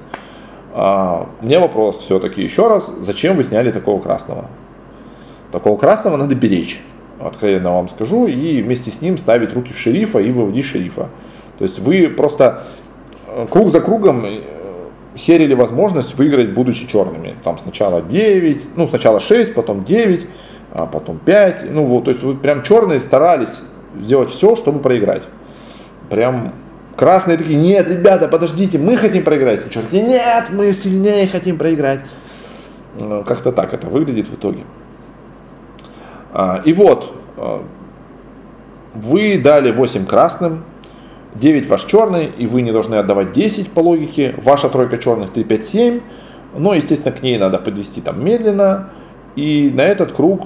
[0.75, 4.45] А, мне вопрос все-таки еще раз, зачем вы сняли такого красного?
[5.51, 6.83] Такого красного надо беречь,
[7.21, 11.09] откровенно вам скажу, и вместе с ним ставить руки в шерифа и выводить шерифа.
[11.59, 12.65] То есть вы просто
[13.27, 14.41] э, круг за кругом э,
[15.17, 17.35] херили возможность выиграть, будучи черными.
[17.43, 20.27] Там сначала 9, ну сначала 6, потом 9,
[20.73, 21.73] а потом 5.
[21.73, 23.61] Ну вот, то есть вы прям черные старались
[23.99, 25.23] сделать все, чтобы проиграть.
[26.11, 26.53] Прям
[26.97, 29.67] Красные такие, нет, ребята, подождите, мы хотим проиграть.
[29.67, 32.01] И черные, нет, мы сильнее хотим проиграть.
[32.99, 34.65] Ну, как-то так это выглядит в итоге.
[36.39, 37.65] А, и вот, а,
[38.93, 40.65] вы дали 8 красным,
[41.35, 44.35] 9 ваш черный, и вы не должны отдавать 10 по логике.
[44.43, 46.01] Ваша тройка черных 3, 5, 7.
[46.59, 48.91] Но, естественно, к ней надо подвести там медленно.
[49.35, 50.43] И на этот круг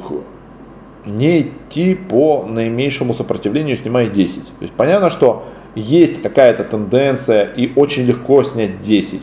[1.04, 4.44] не идти по наименьшему сопротивлению, снимая 10.
[4.44, 9.22] То есть понятно, что есть какая-то тенденция и очень легко снять 10.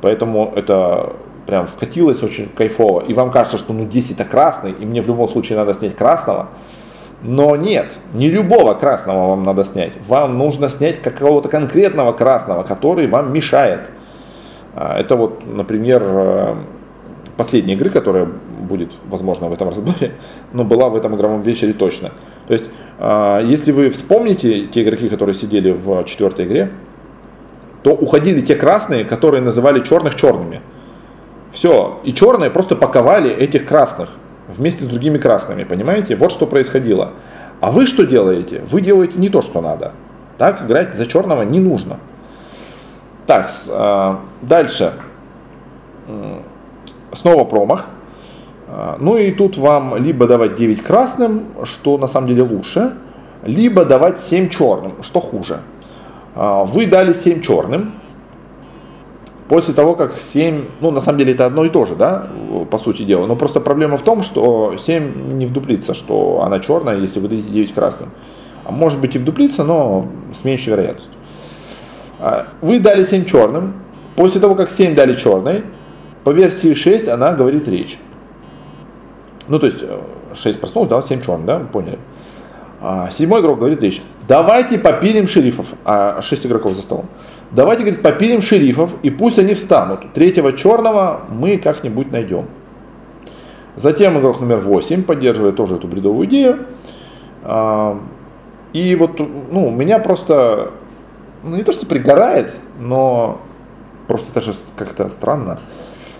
[0.00, 1.14] Поэтому это
[1.46, 3.02] прям вкатилось очень кайфово.
[3.02, 5.96] И вам кажется, что ну 10 это красный, и мне в любом случае надо снять
[5.96, 6.48] красного.
[7.22, 9.92] Но нет, не любого красного вам надо снять.
[10.06, 13.88] Вам нужно снять какого-то конкретного красного, который вам мешает.
[14.74, 16.54] А, это вот, например, э,
[17.36, 18.28] последняя игры, которая
[18.60, 20.12] будет, возможно, в этом разборе,
[20.52, 22.10] но была в этом игровом вечере точно.
[22.48, 22.66] То есть
[22.98, 26.70] а, если вы вспомните те игроки, которые сидели в четвертой игре,
[27.82, 30.60] то уходили те красные, которые называли черных черными.
[31.52, 34.10] Все, и черные просто паковали этих красных
[34.48, 36.16] вместе с другими красными, понимаете?
[36.16, 37.12] Вот что происходило.
[37.60, 38.62] А вы что делаете?
[38.66, 39.92] Вы делаете не то, что надо.
[40.38, 41.98] Так играть за черного не нужно.
[43.26, 44.92] Так, а, дальше.
[47.12, 47.86] Снова промах.
[48.68, 52.94] А, ну и тут вам либо давать 9 красным, что на самом деле лучше,
[53.44, 55.60] либо давать 7 черным, что хуже.
[56.34, 57.94] А, вы дали 7 черным,
[59.48, 62.28] после того, как 7, ну на самом деле это одно и то же, да,
[62.70, 66.98] по сути дела, но просто проблема в том, что 7 не вдуплится, что она черная,
[66.98, 68.10] если вы дадите 9 красным.
[68.64, 71.12] А может быть и вдуплится, но с меньшей вероятностью.
[72.18, 73.74] А, вы дали 7 черным,
[74.16, 75.64] после того, как 7 дали черной,
[76.24, 77.98] по версии 6 она говорит речь.
[79.46, 79.84] Ну, то есть
[80.34, 81.98] 6 проснулся, дал 7 черных, да, поняли.
[82.80, 84.02] А, седьмой игрок говорит речь.
[84.28, 87.06] Давайте попилим шерифов, а 6 игроков за столом.
[87.52, 90.12] Давайте, говорит, попилим шерифов, и пусть они встанут.
[90.12, 92.46] Третьего черного мы как-нибудь найдем.
[93.76, 96.66] Затем игрок номер 8 поддерживает тоже эту бредовую идею.
[97.42, 98.00] А,
[98.72, 100.72] и вот, ну, меня просто,
[101.44, 103.40] ну, не то что пригорает, но
[104.08, 105.58] просто это же как-то странно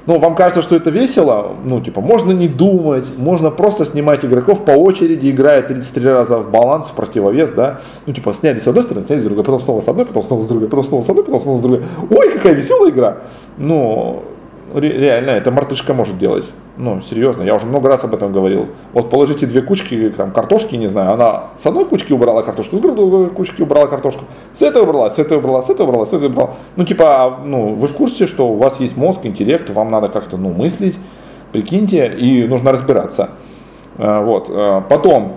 [0.06, 4.64] ну, вам кажется, что это весело, ну, типа, можно не думать, можно просто снимать игроков
[4.64, 8.84] по очереди, играя 33 раза в баланс, в противовес, да, ну, типа, сняли с одной
[8.84, 11.08] стороны, сняли с другой, потом снова с одной, потом снова с другой, потом снова с
[11.08, 11.82] одной, потом снова с другой.
[12.10, 13.18] Ой, какая веселая игра!
[13.58, 14.22] Ну,
[14.74, 16.46] реально, это мартышка может делать.
[16.78, 18.68] Ну, серьезно, я уже много раз об этом говорил.
[18.92, 22.80] Вот положите две кучки там, картошки, не знаю, она с одной кучки убрала картошку, с
[22.80, 26.28] другой кучки убрала картошку, с этой убрала, с этой убрала, с этой убрала, с этой
[26.28, 26.50] убрала.
[26.76, 30.36] Ну, типа, ну, вы в курсе, что у вас есть мозг, интеллект, вам надо как-то,
[30.36, 30.98] ну, мыслить,
[31.52, 33.30] прикиньте, и нужно разбираться.
[33.96, 34.50] А, вот.
[34.50, 35.36] А, потом,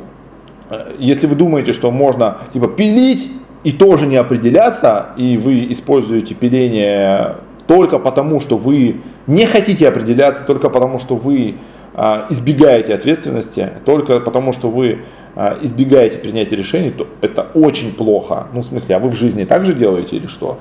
[0.98, 3.32] если вы думаете, что можно, типа, пилить
[3.64, 7.36] и тоже не определяться, и вы используете пиление
[7.70, 11.58] только потому, что вы не хотите определяться, только потому, что вы
[11.94, 15.02] а, избегаете ответственности, только потому, что вы
[15.36, 18.48] а, избегаете принятия решений, то это очень плохо.
[18.54, 20.58] Ну, в смысле, а вы в жизни так же делаете или что?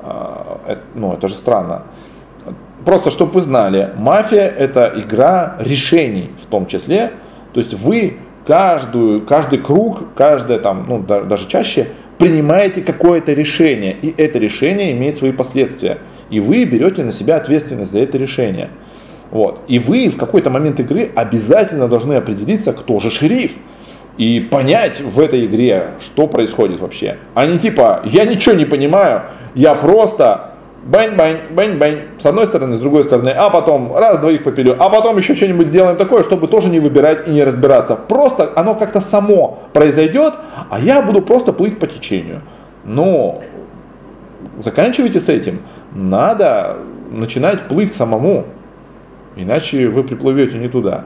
[0.00, 1.84] А, это, ну, это же странно.
[2.84, 7.12] просто чтобы вы знали, мафия это игра решений в том числе.
[7.52, 8.16] То есть вы
[8.48, 11.86] каждую, каждый круг, каждое там, ну да, даже чаще,
[12.18, 13.96] принимаете какое-то решение.
[14.02, 15.98] И это решение имеет свои последствия.
[16.30, 18.70] И вы берете на себя ответственность за это решение.
[19.30, 19.60] Вот.
[19.68, 23.52] И вы в какой-то момент игры обязательно должны определиться, кто же шериф.
[24.16, 27.18] И понять в этой игре, что происходит вообще.
[27.34, 29.22] А не типа, я ничего не понимаю,
[29.54, 34.76] я просто бань-бань, бань-бань, с одной стороны, с другой стороны, а потом раз двоих попилю,
[34.78, 37.94] а потом еще что-нибудь сделаем такое, чтобы тоже не выбирать и не разбираться.
[37.94, 40.34] Просто оно как-то само произойдет,
[40.68, 42.42] а я буду просто плыть по течению.
[42.84, 43.42] Но
[44.64, 45.60] заканчивайте с этим.
[45.92, 46.78] Надо
[47.10, 48.44] начинать плыть самому.
[49.36, 51.04] Иначе вы приплывете не туда.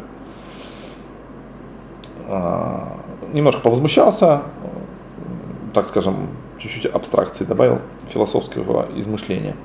[2.29, 2.97] А,
[3.33, 4.43] немножко повозмущался,
[5.75, 9.57] так скажем, чуть-чуть абстракции добавил, философского измышления.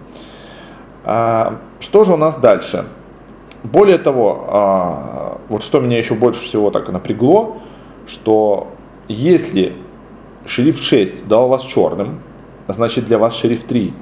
[1.04, 2.86] А, что же у нас дальше?
[3.64, 7.58] Более того, а, вот что меня еще больше всего так напрягло,
[8.06, 8.68] что
[9.08, 9.76] если
[10.46, 12.20] шрифт 6 дал вас черным,
[12.68, 13.94] значит для вас шрифт 3.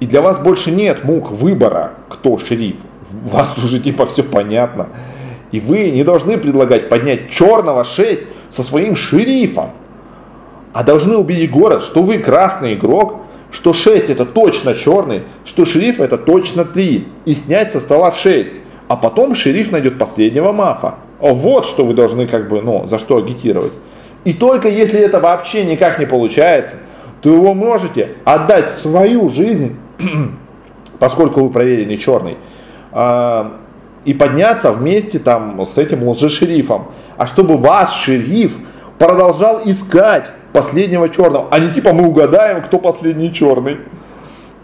[0.00, 2.76] И для вас больше нет мук выбора, кто шериф
[3.24, 4.88] у вас уже типа все понятно.
[5.50, 9.70] И вы не должны предлагать поднять черного 6 со своим шерифом.
[10.72, 16.00] А должны убедить город, что вы красный игрок, что 6 это точно черный, что шериф
[16.00, 17.08] это точно 3.
[17.24, 18.50] И снять со стола 6.
[18.88, 20.96] А потом шериф найдет последнего мафа.
[21.18, 23.72] Вот что вы должны как бы, ну, за что агитировать.
[24.24, 26.76] И только если это вообще никак не получается,
[27.22, 29.76] то вы можете отдать свою жизнь,
[30.98, 32.36] поскольку вы проверенный черный,
[32.92, 33.58] а,
[34.04, 36.88] и подняться вместе там с этим лжешерифом.
[37.16, 38.56] А чтобы ваш шериф
[38.98, 43.78] продолжал искать последнего черного, а не типа мы угадаем, кто последний черный.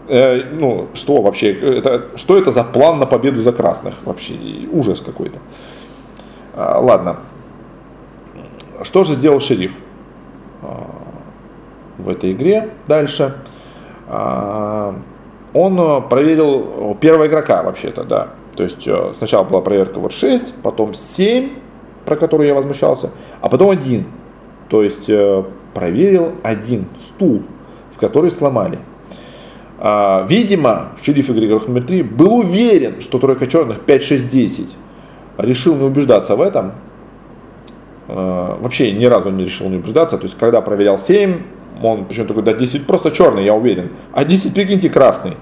[0.07, 4.33] Э, ну, что вообще, это, что это за план на победу за красных вообще,
[4.71, 5.39] ужас какой-то.
[6.53, 7.17] А, ладно,
[8.83, 9.77] что же сделал шериф
[10.61, 10.87] а,
[11.97, 13.35] в этой игре дальше?
[14.07, 14.95] А,
[15.55, 18.27] он э, проверил э, первого игрока вообще-то, да.
[18.57, 21.49] То есть э, сначала была проверка вот 6, потом 7,
[22.03, 24.05] про которую я возмущался, а потом один.
[24.67, 25.09] То есть
[25.73, 27.43] проверил один стул,
[27.91, 28.79] в который сломали.
[29.77, 34.67] А, видимо, шериф игроков номер 3 был уверен, что тройка черных 5, 6, 10.
[35.37, 36.73] Решил не убеждаться в этом.
[38.07, 40.17] Вообще ни разу не решил не убеждаться.
[40.17, 41.35] То есть когда проверял 7,
[41.81, 43.89] он почему такой, да 10 просто черный, я уверен.
[44.11, 45.37] А 10, прикиньте, красный.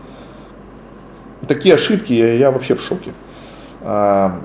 [1.47, 3.11] Такие ошибки, я, я вообще в шоке.
[3.81, 4.39] А,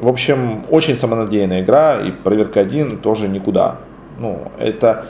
[0.00, 3.76] в общем, очень самонадеянная игра, и проверка 1 тоже никуда.
[4.18, 5.06] Ну, это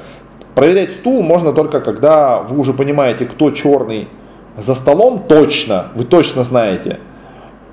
[0.55, 4.09] проверять стул можно только когда вы уже понимаете, кто черный
[4.57, 6.99] за столом точно, вы точно знаете.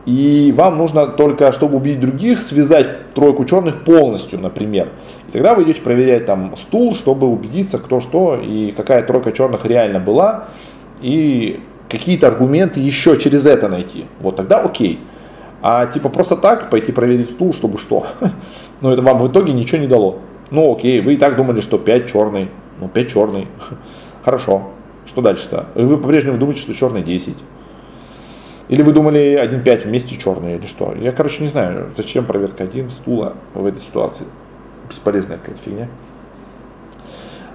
[0.05, 4.89] И вам нужно только, чтобы убить других, связать тройку черных полностью, например.
[5.29, 9.65] И тогда вы идете проверять там стул, чтобы убедиться, кто что и какая тройка черных
[9.65, 10.45] реально была.
[11.01, 14.05] И какие-то аргументы еще через это найти.
[14.19, 14.99] Вот тогда окей.
[15.61, 18.05] А типа просто так пойти проверить стул, чтобы что?
[18.81, 20.19] Ну это вам в итоге ничего не дало.
[20.51, 22.49] Ну окей, вы и так думали, что 5 черный.
[22.81, 23.47] Ну 5 черный.
[24.23, 24.63] Хорошо.
[25.05, 25.67] Что дальше-то?
[25.75, 27.35] Вы по-прежнему думаете, что черный 10.
[28.73, 30.95] Или вы думали 1.5 вместе черные или что?
[30.99, 34.25] Я, короче, не знаю, зачем проверка 1 стула в этой ситуации.
[34.89, 35.89] Бесполезная какая-то фигня.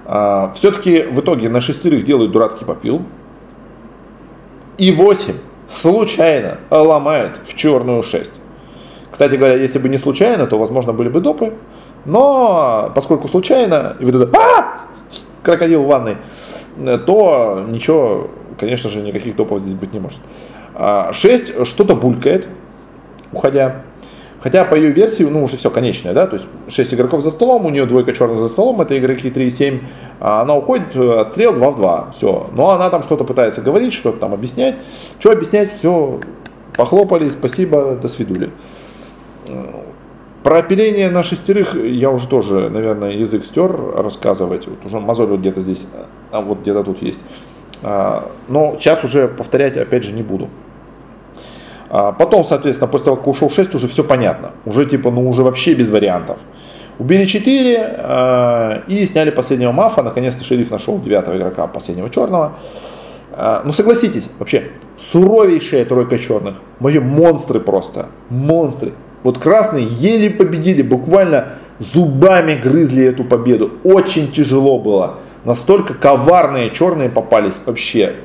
[0.05, 3.01] А, все-таки в итоге на шестерых делают дурацкий попил.
[4.77, 5.33] И 8
[5.69, 8.31] случайно ломают в черную 6.
[9.11, 11.53] Кстати говоря, если бы не случайно, то, возможно, были бы допы.
[12.05, 14.85] Но поскольку случайно, и вы туда, а!
[15.43, 16.15] крокодил в ванной,
[17.05, 20.19] то ничего, конечно же, никаких допов здесь быть не может.
[20.79, 22.47] 6 а, что-то булькает,
[23.31, 23.83] уходя.
[24.41, 27.65] Хотя по ее версии, ну, уже все конечное, да, то есть 6 игроков за столом,
[27.65, 29.79] у нее двойка черных за столом, это игроки 3 и 7,
[30.21, 32.47] а она уходит, э, отстрел 2 в 2, все.
[32.53, 34.77] Но она там что-то пытается говорить, что-то там объяснять.
[35.19, 36.21] Что объяснять, все,
[36.77, 38.51] похлопали, спасибо, до свидули.
[40.43, 44.67] Про опиление на шестерых я уже тоже, наверное, язык стер рассказывать.
[44.67, 45.85] Вот уже мозоль вот где-то здесь,
[46.31, 47.21] а вот где-то тут есть.
[47.81, 50.47] А, но сейчас уже повторять опять же не буду.
[51.89, 54.51] А потом, соответственно, после того, как ушел 6, уже все понятно.
[54.65, 56.37] Уже типа, ну уже вообще без вариантов.
[56.99, 60.03] Убили 4 э, и сняли последнего мафа.
[60.03, 62.53] Наконец-то шериф нашел девятого игрока, последнего черного.
[63.31, 66.57] Э, ну согласитесь, вообще, суровейшая тройка черных.
[66.79, 68.07] Вообще монстры просто.
[68.29, 68.93] Монстры.
[69.23, 71.45] Вот красные еле победили, буквально
[71.79, 73.71] зубами грызли эту победу.
[73.83, 75.15] Очень тяжело было.
[75.45, 78.15] Настолько коварные черные попались вообще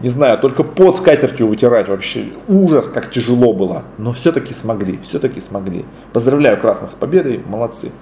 [0.00, 2.28] не знаю, только под скатертью вытирать вообще.
[2.48, 3.82] Ужас, как тяжело было.
[3.98, 5.84] Но все-таки смогли, все-таки смогли.
[6.14, 7.92] Поздравляю красных с победой, молодцы.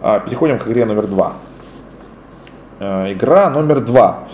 [0.00, 1.34] А, переходим к игре номер два.
[2.80, 4.24] А, игра номер два.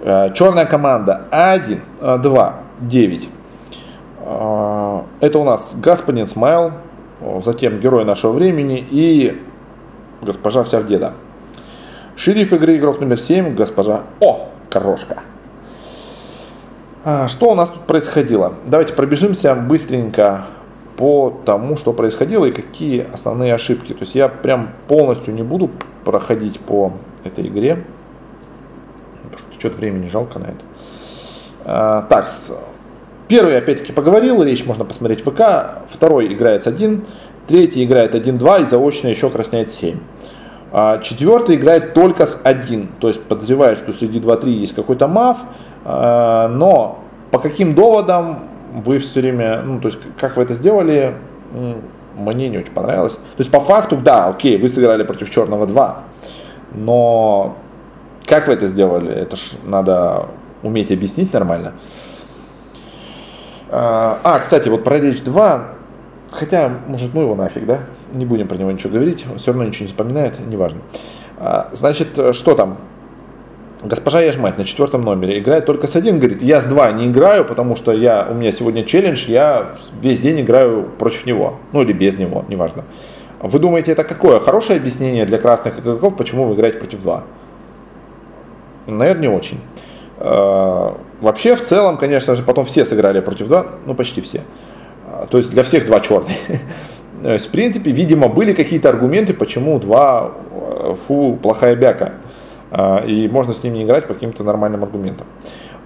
[0.00, 1.80] А, черная команда 1,
[2.22, 3.28] 2, 9.
[4.20, 6.72] Это у нас господин Смайл,
[7.44, 9.40] затем герой нашего времени и
[10.22, 11.12] госпожа Всевдеда.
[12.16, 15.18] Шериф игры игрок номер 7, госпожа О, Корошка.
[17.06, 18.54] А, что у нас тут происходило?
[18.64, 20.46] Давайте пробежимся быстренько
[20.96, 23.92] по тому, что происходило и какие основные ошибки.
[23.92, 25.70] То есть я прям полностью не буду
[26.04, 27.84] проходить по этой игре.
[29.22, 30.60] Потому что что-то времени жалко на это.
[31.66, 32.30] А, так,
[33.28, 35.82] первый опять-таки поговорил, речь можно посмотреть в ВК.
[35.90, 37.04] Второй играет с 1,
[37.48, 39.98] третий играет 1-2 и заочно еще краснеет 7.
[40.72, 45.36] А четвертый играет только с 1, то есть подозревает, что среди 2-3 есть какой-то маф,
[45.38, 46.98] Э, но
[47.30, 51.14] по каким доводам вы все время, ну, то есть, как вы это сделали,
[52.16, 53.14] мне не очень понравилось.
[53.14, 55.98] То есть, по факту, да, окей, вы сыграли против черного 2,
[56.74, 57.56] но
[58.26, 60.26] как вы это сделали, это ж надо
[60.62, 61.74] уметь объяснить нормально.
[63.68, 65.64] Э, а, кстати, вот про речь 2,
[66.30, 67.80] хотя, может, ну его нафиг, да,
[68.12, 70.80] не будем про него ничего говорить, все равно ничего не вспоминает, неважно.
[71.38, 72.78] Э, значит, что там?
[73.84, 77.44] Госпожа Яжмать на четвертом номере играет только с один, говорит, я с два не играю,
[77.44, 81.92] потому что я, у меня сегодня челлендж, я весь день играю против него, ну или
[81.92, 82.84] без него, неважно.
[83.40, 87.24] Вы думаете, это какое хорошее объяснение для красных игроков, почему вы играете против два?
[88.86, 89.60] Наверное, не очень.
[90.16, 94.40] А, вообще, в целом, конечно же, потом все сыграли против два, ну почти все.
[95.06, 96.38] А, то есть для всех два черные.
[97.22, 102.14] То есть, в принципе, видимо, были какие-то аргументы, почему два, э, фу, плохая бяка.
[102.76, 105.28] А, и можно с ним не играть по каким-то нормальным аргументам.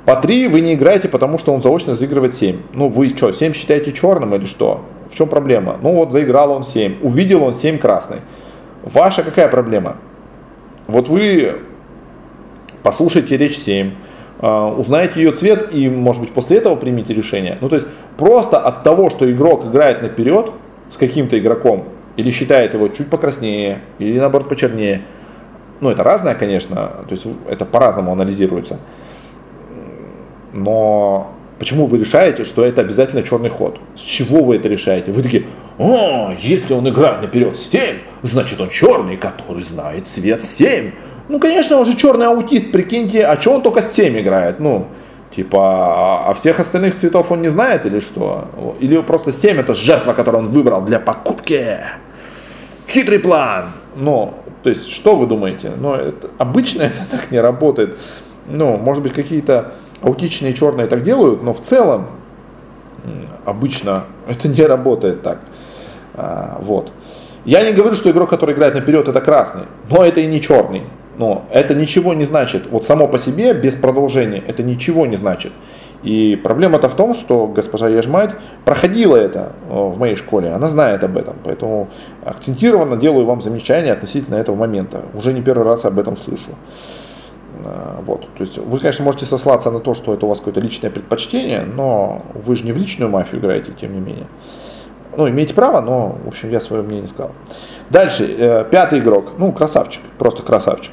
[0.06, 2.56] По 3 вы не играете, потому что он заочно заигрывает 7.
[2.72, 4.84] Ну вы что, 7 считаете черным или что?
[5.10, 5.76] В чем проблема?
[5.82, 8.20] Ну вот заиграл он 7, увидел он 7 красный.
[8.82, 9.98] Ваша какая проблема?
[10.86, 11.56] Вот вы
[12.82, 13.90] послушайте речь 7,
[14.38, 17.58] а, узнаете ее цвет и, может быть, после этого примите решение.
[17.60, 17.86] Ну, то есть,
[18.16, 20.52] просто от того, что игрок играет наперед
[20.90, 21.84] с каким-то игроком,
[22.16, 25.02] или считает его чуть покраснее, или наоборот почернее,
[25.80, 26.74] ну, это разное, конечно,
[27.06, 28.78] то есть это по-разному анализируется.
[30.52, 33.78] Но почему вы решаете, что это обязательно черный ход?
[33.94, 35.12] С чего вы это решаете?
[35.12, 35.44] Вы такие,
[35.78, 40.90] о, если он играет наперед 7, значит он черный, который знает цвет 7.
[41.28, 44.58] Ну, конечно, он же черный аутист, прикиньте, а что он только с 7 играет?
[44.60, 44.88] Ну,
[45.34, 48.48] типа, а всех остальных цветов он не знает или что?
[48.80, 51.78] Или просто 7 это жертва, которую он выбрал для покупки?
[52.88, 53.66] Хитрый план.
[53.94, 54.34] Но
[54.68, 55.72] то есть, что вы думаете?
[55.74, 57.96] Ну, это, обычно это так не работает.
[58.46, 62.08] Ну, может быть, какие-то аутичные черные так делают, но в целом
[63.46, 65.38] обычно это не работает так.
[66.12, 66.92] А, вот.
[67.46, 70.82] Я не говорю, что игрок, который играет наперед, это красный, но это и не черный.
[71.16, 72.64] Но это ничего не значит.
[72.70, 75.52] Вот само по себе, без продолжения, это ничего не значит.
[76.02, 78.30] И проблема-то в том, что госпожа Ежмать
[78.64, 81.88] проходила это э, в моей школе, она знает об этом, поэтому
[82.24, 85.02] акцентированно делаю вам замечания относительно этого момента.
[85.14, 86.50] Уже не первый раз об этом слышу.
[87.64, 88.28] Э, вот.
[88.36, 91.62] То есть вы, конечно, можете сослаться на то, что это у вас какое-то личное предпочтение,
[91.62, 94.26] но вы же не в личную мафию играете, тем не менее.
[95.16, 97.32] Ну, имеете право, но, в общем, я свое мнение сказал.
[97.90, 100.92] Дальше, э, пятый игрок, ну, красавчик, просто красавчик.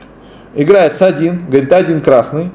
[0.55, 2.49] Играет с один, говорит, один красный,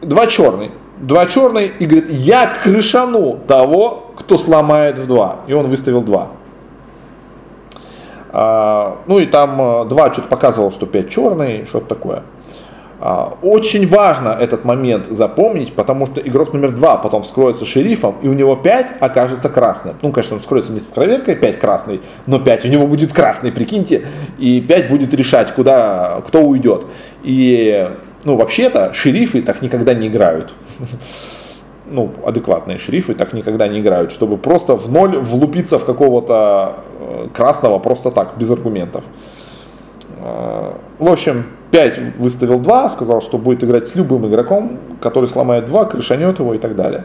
[0.00, 0.70] два черный
[1.00, 5.36] два черные и говорит, я крышану того, кто сломает в два.
[5.46, 6.28] И он выставил два.
[8.30, 12.22] А, ну и там а, два что-то показывал, что пять черные, что-то такое.
[13.00, 18.28] А, очень важно этот момент запомнить, потому что игрок номер два потом вскроется шерифом, и
[18.28, 19.94] у него 5 окажется красным.
[20.02, 23.52] Ну, конечно, он вскроется не с проверкой 5 красный, но 5 у него будет красный,
[23.52, 24.06] прикиньте,
[24.38, 26.86] и 5 будет решать, куда, кто уйдет.
[27.22, 27.88] И,
[28.28, 30.52] ну, вообще-то, шерифы так никогда не играют.
[31.90, 37.28] Ну, адекватные шерифы так никогда не играют, чтобы просто в ноль влупиться в какого-то э,
[37.32, 39.04] красного просто так, без аргументов.
[40.18, 45.64] Э, в общем, 5 выставил 2, сказал, что будет играть с любым игроком, который сломает
[45.64, 47.04] 2, крышанет его и так далее.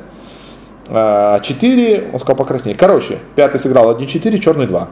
[0.88, 1.40] 4, а,
[2.12, 2.76] он сказал покраснее.
[2.76, 4.90] Короче, пятый сыграл 1-4, черный 2.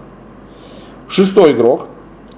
[1.10, 1.88] Шестой игрок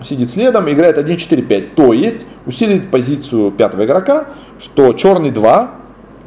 [0.04, 1.76] сидит следом, играет 1-4-5.
[1.76, 4.26] То есть усилит позицию пятого игрока,
[4.60, 5.72] что черный 2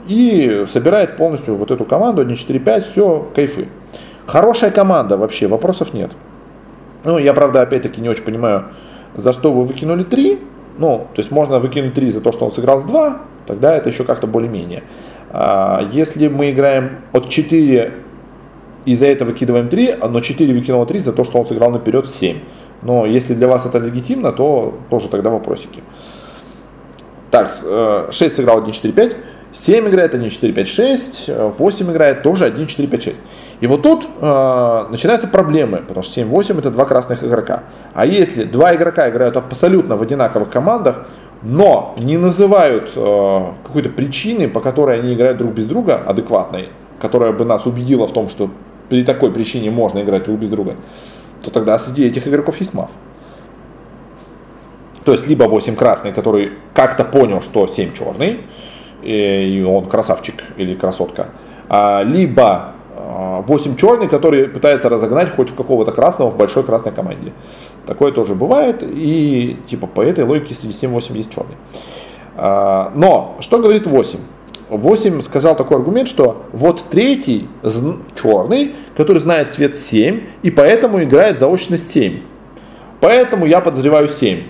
[0.08, 3.68] и собирает полностью вот эту команду 1-4-5, все, кайфы.
[4.26, 6.12] Хорошая команда вообще, вопросов нет.
[7.04, 8.66] Ну, я, правда, опять-таки не очень понимаю,
[9.14, 10.40] за что вы выкинули 3,
[10.78, 13.88] Ну, то есть можно выкинуть 3 за то, что он сыграл с 2, тогда это
[13.88, 14.82] еще как-то более-менее.
[15.30, 17.92] А если мы играем от 4
[18.84, 22.06] и за это выкидываем 3, но 4 выкинуло 3 за то, что он сыграл наперед
[22.06, 22.38] 7.
[22.86, 25.82] Но если для вас это легитимно, то тоже тогда вопросики.
[27.32, 27.50] Так,
[28.10, 29.16] 6 э, сыграл 1, 4, 5,
[29.52, 33.16] 7 играет 1, 4, 5, 6, 8 играет тоже 1, 4, 5, 6.
[33.60, 37.64] И вот тут э, начинаются проблемы, потому что 7-8 это два красных игрока.
[37.92, 41.06] А если два игрока играют абсолютно в одинаковых командах,
[41.42, 46.68] но не называют э, какой-то причины, по которой они играют друг без друга адекватной,
[47.00, 48.48] которая бы нас убедила в том, что
[48.88, 50.76] при такой причине можно играть друг без друга,
[51.46, 52.90] то тогда среди этих игроков есть маф.
[55.04, 58.40] То есть либо 8 красный, который как-то понял, что 7 черный,
[59.02, 61.28] и он красавчик или красотка,
[61.68, 66.90] а, либо 8 а, черный, который пытается разогнать хоть в какого-то красного в большой красной
[66.90, 67.32] команде.
[67.86, 71.54] Такое тоже бывает, и типа по этой логике среди 7-8 есть черный.
[72.34, 74.18] А, но, что говорит 8?
[74.68, 77.48] 8 сказал такой аргумент, что вот третий
[78.20, 82.20] черный, который знает цвет 7, и поэтому играет заочность 7.
[83.00, 84.42] Поэтому я подозреваю 7.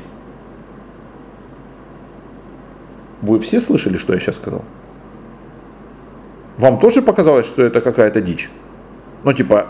[3.23, 4.65] Вы все слышали, что я сейчас сказал?
[6.57, 8.49] Вам тоже показалось, что это какая-то дичь?
[9.25, 9.67] Ну, типа,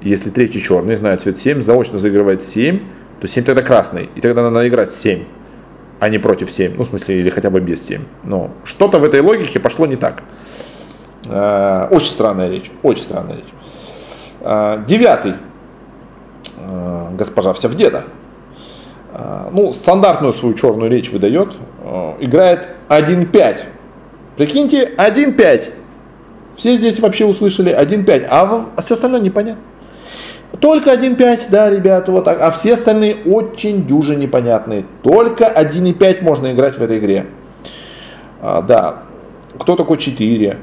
[0.00, 2.80] если третий черный знает цвет 7, заочно заигрывает 7,
[3.20, 4.08] то 7 тогда красный.
[4.14, 5.24] И тогда надо играть 7
[6.04, 6.74] а не против 7.
[6.76, 8.02] Ну, в смысле, или хотя бы без 7.
[8.24, 10.22] Но что-то в этой логике пошло не так.
[11.26, 12.70] Э, очень странная речь.
[12.82, 13.52] Очень странная речь.
[14.40, 15.32] Э, девятый.
[16.58, 18.04] Э, госпожа вся в деда.
[19.52, 21.52] Ну, стандартную свою черную речь выдает.
[22.18, 23.58] Играет 1-5.
[24.36, 25.70] Прикиньте, 1-5.
[26.56, 29.62] Все здесь вообще услышали 1-5, а все остальное непонятно.
[30.60, 32.40] Только 1.5, да, ребят, вот так.
[32.40, 34.84] А все остальные очень дюже непонятные.
[35.02, 37.26] Только 1.5 можно играть в этой игре.
[38.40, 39.02] А, да.
[39.58, 40.58] Кто такой 4,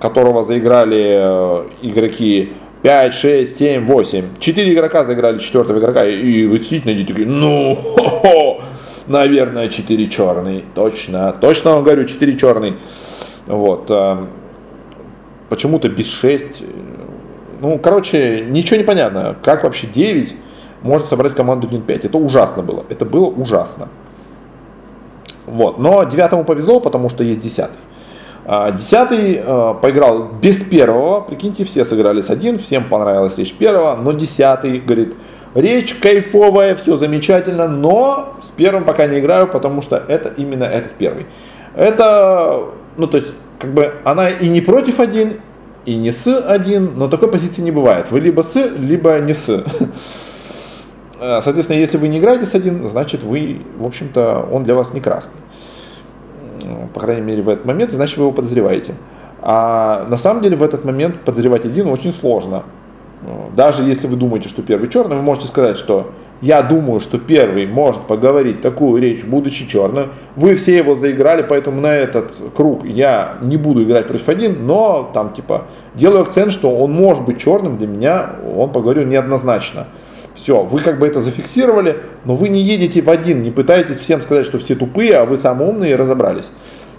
[0.00, 4.24] которого заиграли э, игроки 5, 6, 7, 8.
[4.38, 6.06] 4 игрока заиграли четвертого игрока.
[6.06, 8.62] И вы действительно идите такие, ну, хо-хо,
[9.06, 10.64] наверное, 4 черный.
[10.74, 12.74] Точно, точно вам говорю, 4 черный.
[13.46, 13.86] Вот.
[13.90, 14.26] Э,
[15.48, 16.62] почему-то без 6
[17.60, 20.34] ну, короче, ничего не понятно, как вообще 9
[20.82, 22.06] может собрать команду 1-5.
[22.06, 22.84] Это ужасно было.
[22.88, 23.88] Это было ужасно.
[25.46, 25.78] Вот.
[25.78, 27.78] Но девятому повезло, потому что есть десятый.
[28.44, 31.20] А, десятый э, поиграл без первого.
[31.20, 33.96] Прикиньте, все сыграли с один, всем понравилась речь первого.
[33.96, 35.14] Но десятый говорит,
[35.54, 40.92] речь кайфовая, все замечательно, но с первым пока не играю, потому что это именно этот
[40.92, 41.26] первый.
[41.74, 42.64] Это,
[42.96, 45.40] ну то есть, как бы она и не против один,
[45.86, 48.10] и не с один, но такой позиции не бывает.
[48.10, 49.64] Вы либо с, либо не с.
[51.18, 54.92] Э, соответственно, если вы не играете с один, значит вы, в общем-то, он для вас
[54.92, 55.40] не красный.
[56.92, 58.94] По крайней мере, в этот момент, значит, вы его подозреваете.
[59.40, 62.64] А на самом деле в этот момент подозревать один очень сложно.
[63.54, 67.66] Даже если вы думаете, что первый черный, вы можете сказать, что я думаю, что первый
[67.66, 70.12] может поговорить такую речь, будучи черным.
[70.34, 75.10] Вы все его заиграли, поэтому на этот круг я не буду играть против один, но
[75.14, 75.64] там типа
[75.94, 79.86] делаю акцент, что он может быть черным для меня, он поговорил неоднозначно.
[80.34, 84.20] Все, вы как бы это зафиксировали, но вы не едете в один, не пытаетесь всем
[84.20, 86.50] сказать, что все тупые, а вы самые умные и разобрались.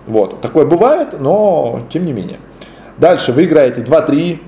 [0.07, 2.39] Вот, такое бывает, но тем не менее.
[2.97, 4.39] Дальше вы играете 2-3,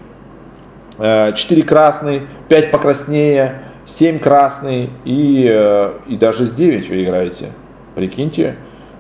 [0.98, 7.48] 4 э, красный, 5 покраснее, 7 красный и, э, и даже с 9 вы играете.
[7.96, 8.56] Прикиньте.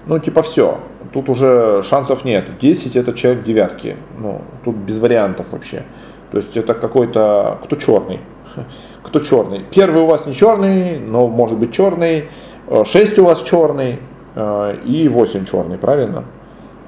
[0.07, 0.79] Ну, типа все.
[1.13, 2.45] Тут уже шансов нет.
[2.59, 3.97] 10 это человек девятки.
[4.17, 5.83] Ну, тут без вариантов вообще.
[6.31, 7.59] То есть это какой-то...
[7.63, 8.19] Кто черный?
[9.03, 9.63] Кто черный?
[9.69, 12.25] Первый у вас не черный, но может быть черный.
[12.67, 13.99] 6 у вас черный
[14.33, 16.23] э, и 8 черный, правильно?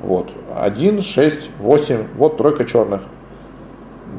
[0.01, 0.31] Вот.
[0.55, 2.07] 1, 6, 8.
[2.17, 3.01] Вот тройка черных.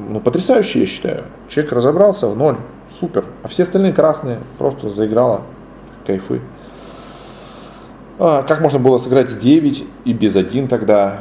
[0.08, 1.24] Ну, потрясающе, я считаю.
[1.48, 2.56] Человек разобрался в ноль
[2.98, 3.24] супер.
[3.42, 5.42] А все остальные красные, просто заиграла,
[6.06, 6.40] кайфы.
[8.18, 11.20] А, как можно было сыграть с 9 и без 1 тогда?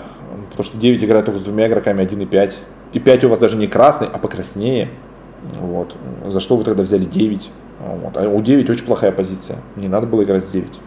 [0.50, 2.58] Потому что 9 играет только с двумя игроками, 1 и 5.
[2.94, 4.90] И 5 у вас даже не красный, а покраснее.
[5.60, 5.96] Вот.
[6.28, 7.50] За что вы тогда взяли 9?
[7.80, 8.18] Вот.
[8.18, 9.58] А у 9 очень плохая позиция.
[9.76, 10.80] Не надо было играть с 9.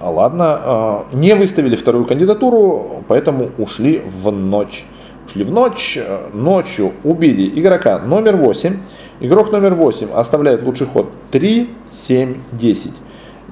[0.00, 4.84] А ладно, а, не выставили вторую кандидатуру, поэтому ушли в ночь.
[5.26, 5.98] Ушли в ночь,
[6.34, 8.76] ночью убили игрока номер 8.
[9.20, 12.92] Игрок номер 8 оставляет лучший ход 3, 7, 10.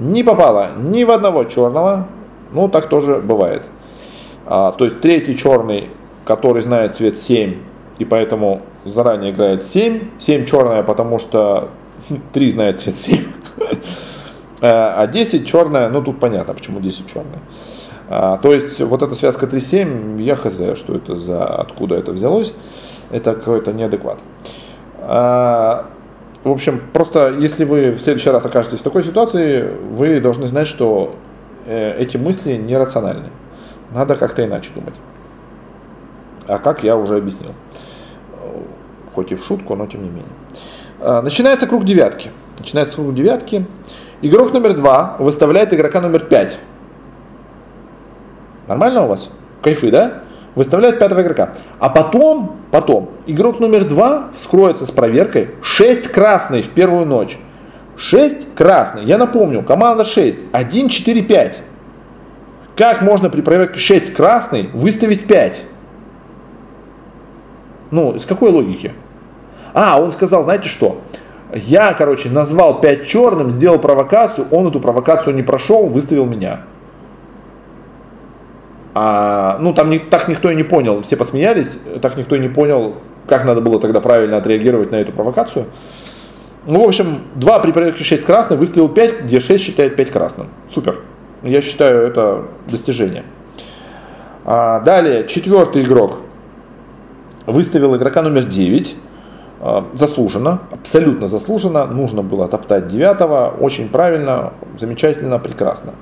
[0.01, 2.09] Не попало ни в одного черного,
[2.53, 3.63] ну так тоже бывает.
[4.45, 5.91] А, то есть третий черный,
[6.25, 7.55] который знает цвет 7,
[7.99, 10.01] и поэтому заранее играет 7.
[10.19, 11.71] 7 черная, потому что
[12.33, 13.25] 3 знает цвет 7.
[14.65, 17.41] А 10 черная, ну тут понятно, почему 10 черная.
[18.09, 22.53] А, то есть вот эта связка 3-7, я хз, что это за, откуда это взялось,
[23.11, 24.19] это какой-то неадекват.
[25.05, 25.87] А,
[26.45, 30.69] в общем, просто если вы в следующий раз окажетесь в такой ситуации, вы должны знать,
[30.69, 31.15] что
[31.67, 33.31] э, эти мысли нерациональны.
[33.93, 34.95] Надо как-то иначе думать.
[36.47, 37.53] А как я уже объяснил.
[39.15, 40.25] Хоть и в шутку, но тем не менее.
[41.01, 42.31] А, начинается круг девятки.
[42.59, 43.67] Начинается круг девятки.
[44.23, 46.57] Игрок номер два выставляет игрока номер пять.
[48.69, 49.29] Нормально у вас?
[49.63, 50.23] Кайфы, да?
[50.55, 51.55] Выставляет пятого игрока.
[51.79, 57.39] А потом, потом, игрок номер два вскроется с проверкой 6 красный в первую ночь.
[57.97, 59.05] 6 красный.
[59.05, 60.39] Я напомню, команда 6.
[60.53, 61.61] 1, 4, 5.
[62.77, 65.63] Как можно при проверке 6 красный выставить 5?
[67.91, 68.93] Ну, из какой логики?
[69.75, 71.01] А, он сказал, знаете что?
[71.55, 76.61] Я, короче, назвал 5 черным, сделал провокацию, он эту провокацию не прошел, выставил меня.
[78.95, 82.49] А, ну, там не, так никто и не понял, все посмеялись, так никто и не
[82.49, 85.67] понял, как надо было тогда правильно отреагировать на эту провокацию.
[86.67, 90.49] Ну, в общем, 2 при проверке 6 красных, выставил 5, где 6 считает 5 красным.
[90.69, 91.01] Супер.
[91.43, 93.25] Я считаю, это достижение.
[94.45, 96.19] А, далее, четвертый игрок
[97.47, 98.97] выставил игрока номер 9.
[99.61, 101.87] А, заслуженно, абсолютно заслуженно.
[101.87, 103.55] Нужно было топтать девятого.
[103.59, 105.95] Очень правильно, замечательно, прекрасно.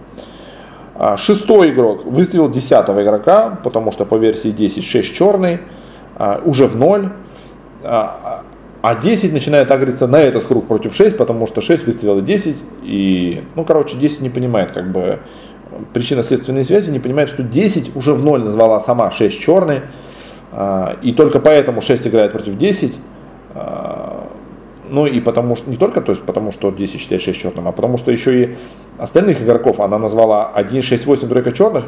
[1.02, 5.60] А, шестой игрок выставил десятого игрока, потому что по версии 10 6 черный,
[6.16, 7.08] а, уже в ноль.
[7.82, 12.56] А 10 начинает агриться на этот круг против 6, потому что 6 выставила 10.
[12.82, 15.20] И, ну, короче, 10 не понимает, как бы,
[15.94, 19.80] причинно-следственной связи, не понимает, что 10 уже в ноль назвала сама 6 черный.
[21.02, 22.94] И только поэтому 6 играет против 10.
[24.90, 27.72] Ну и потому что, не только то есть потому что 10 считает 6 черным, а
[27.72, 28.56] потому что еще и
[28.98, 31.84] остальных игроков она назвала 1, 6, 8 тройка черных,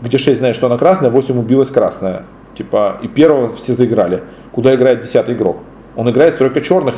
[0.00, 2.24] где 6 знает, что она красная, 8 убилась красная.
[2.56, 4.22] Типа, и первого все заиграли.
[4.50, 5.58] Куда играет 10 игрок?
[5.94, 6.94] Он играет с тройкой черных,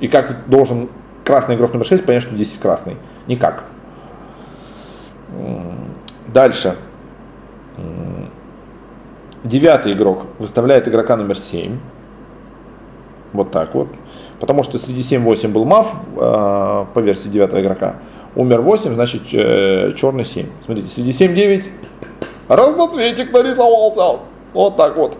[0.00, 0.88] и как должен
[1.24, 2.96] красный игрок номер 6 понять, что 10 красный?
[3.28, 3.64] Никак.
[6.26, 6.74] Дальше.
[9.44, 11.78] Девятый игрок выставляет игрока номер 7.
[13.32, 13.88] Вот так вот
[14.44, 15.86] потому что среди 7-8 был МАФ
[16.16, 17.94] э, по версии 9 игрока.
[18.36, 20.46] Умер 8, значит э, черный 7.
[20.66, 21.64] Смотрите, среди 7-9
[22.48, 24.18] разноцветик нарисовался.
[24.52, 25.16] Вот так вот.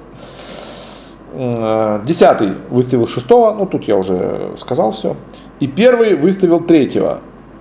[1.33, 5.16] Э, десятый выставил шестого, ну тут я уже сказал все.
[5.59, 7.20] И первый выставил третьего.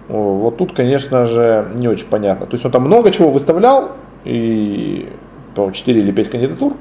[0.09, 2.45] Вот тут, конечно же, не очень понятно.
[2.45, 3.93] То есть он там много чего выставлял,
[4.25, 5.09] и
[5.55, 6.73] по 4 или 5 кандидатур,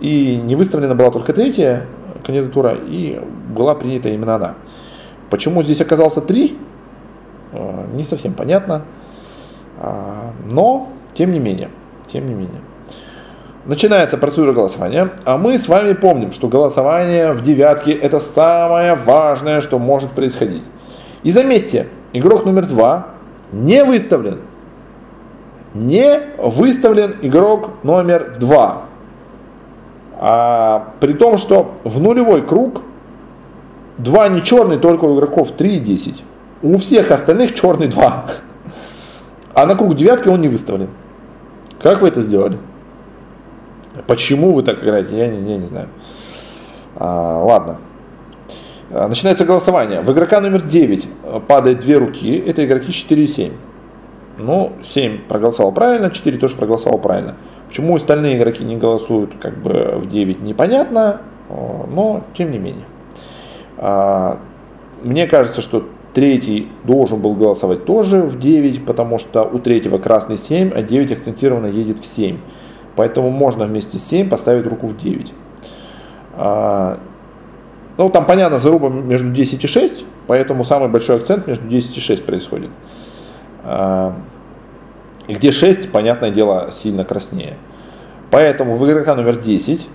[0.00, 1.86] и не выставлена была только третья,
[2.20, 4.54] кандидатура, и была принята именно она.
[5.30, 6.58] Почему здесь оказался три,
[7.52, 8.82] э, не совсем понятно,
[9.78, 11.70] а, но тем не менее,
[12.12, 12.60] тем не менее.
[13.66, 19.60] Начинается процедура голосования, а мы с вами помним, что голосование в девятке это самое важное,
[19.60, 20.62] что может происходить.
[21.22, 23.08] И заметьте, игрок номер два
[23.52, 24.40] не выставлен.
[25.74, 28.86] Не выставлен игрок номер два.
[30.22, 32.82] А, при том, что в нулевой круг
[33.96, 36.22] два не черный, только у игроков 3 и 10.
[36.60, 38.26] У всех остальных черный 2.
[39.54, 40.90] А на круг девятки он не выставлен.
[41.80, 42.58] Как вы это сделали?
[44.06, 45.88] Почему вы так играете, я не, я не знаю.
[46.96, 47.78] А, ладно.
[48.90, 50.02] А, начинается голосование.
[50.02, 51.08] В игрока номер 9
[51.48, 52.36] падает две руки.
[52.46, 53.52] Это игроки 4 и 7.
[54.36, 57.36] Ну, 7 проголосовал правильно, 4 тоже проголосовал правильно.
[57.70, 62.84] Почему остальные игроки не голосуют как бы в 9, непонятно, но тем не менее.
[63.78, 64.40] А,
[65.04, 70.36] мне кажется, что третий должен был голосовать тоже в 9, потому что у третьего красный
[70.36, 72.38] 7, а 9 акцентированно едет в 7.
[72.96, 75.32] Поэтому можно вместе с 7 поставить руку в 9.
[76.34, 76.98] А,
[77.98, 82.00] ну, там понятно, заруба между 10 и 6, поэтому самый большой акцент между 10 и
[82.00, 82.70] 6 происходит.
[85.34, 87.56] Где 6, понятное дело, сильно краснее.
[88.30, 89.86] Поэтому в игрока номер 10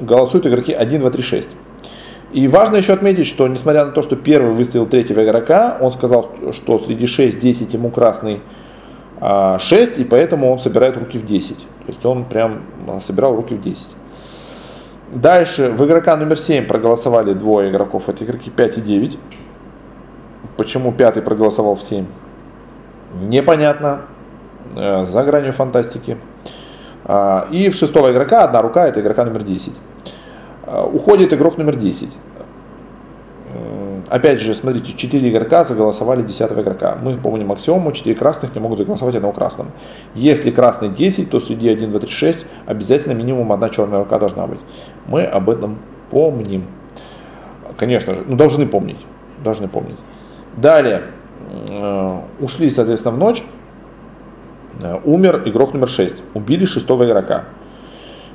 [0.00, 1.48] голосуют игроки 1, 2, 3, 6.
[2.32, 6.30] И важно еще отметить, что несмотря на то, что первый выставил третьего игрока, он сказал,
[6.52, 8.40] что среди 6, 10 ему красный
[9.20, 11.56] 6, а, и поэтому он собирает руки в 10.
[11.58, 13.86] То есть он прям а, собирал руки в 10.
[15.12, 19.18] Дальше в игрока номер 7 проголосовали двое игроков, это игроки 5 и 9.
[20.56, 22.06] Почему пятый проголосовал в 7?
[23.20, 24.02] Непонятно.
[24.74, 26.16] Э, за гранью фантастики.
[27.04, 29.72] А, и в шестого игрока одна рука, это игрока номер 10.
[30.64, 32.08] А, уходит игрок номер 10.
[34.08, 36.98] опять же, смотрите, 4 игрока заголосовали 10 игрока.
[37.02, 39.70] Мы помним аксиому, 4 красных не могут заголосовать одного красного.
[40.14, 44.46] Если красный 10, то среди 1, 2, 3, 6 обязательно минимум одна черная рука должна
[44.46, 44.60] быть.
[45.06, 45.78] Мы об этом
[46.10, 46.66] помним.
[47.76, 49.00] Конечно же, ну должны помнить.
[49.42, 49.98] Должны помнить.
[50.56, 51.02] Далее,
[51.68, 53.42] э, ушли, соответственно, в ночь.
[54.80, 56.16] Э, умер игрок номер 6.
[56.34, 57.44] Убили шестого игрока.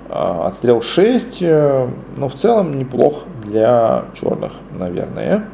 [0.10, 5.46] Э, отстрел 6, но в целом неплох для черных, наверное.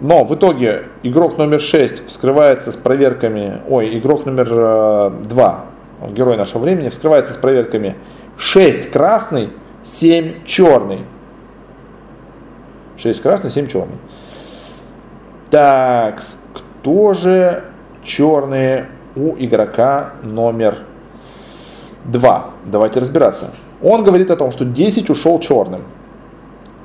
[0.00, 5.64] Но в итоге игрок номер 6 вскрывается с проверками, ой, игрок номер 2,
[6.10, 7.96] герой нашего времени, вскрывается с проверками
[8.36, 9.50] 6 красный,
[9.84, 11.04] 7 черный.
[12.96, 13.96] 6 красный, 7 черный.
[15.50, 16.20] Так,
[16.54, 17.64] кто же
[18.04, 18.86] черные
[19.16, 20.78] у игрока номер
[22.04, 22.44] 2?
[22.66, 23.50] Давайте разбираться.
[23.82, 25.82] Он говорит о том, что 10 ушел черным.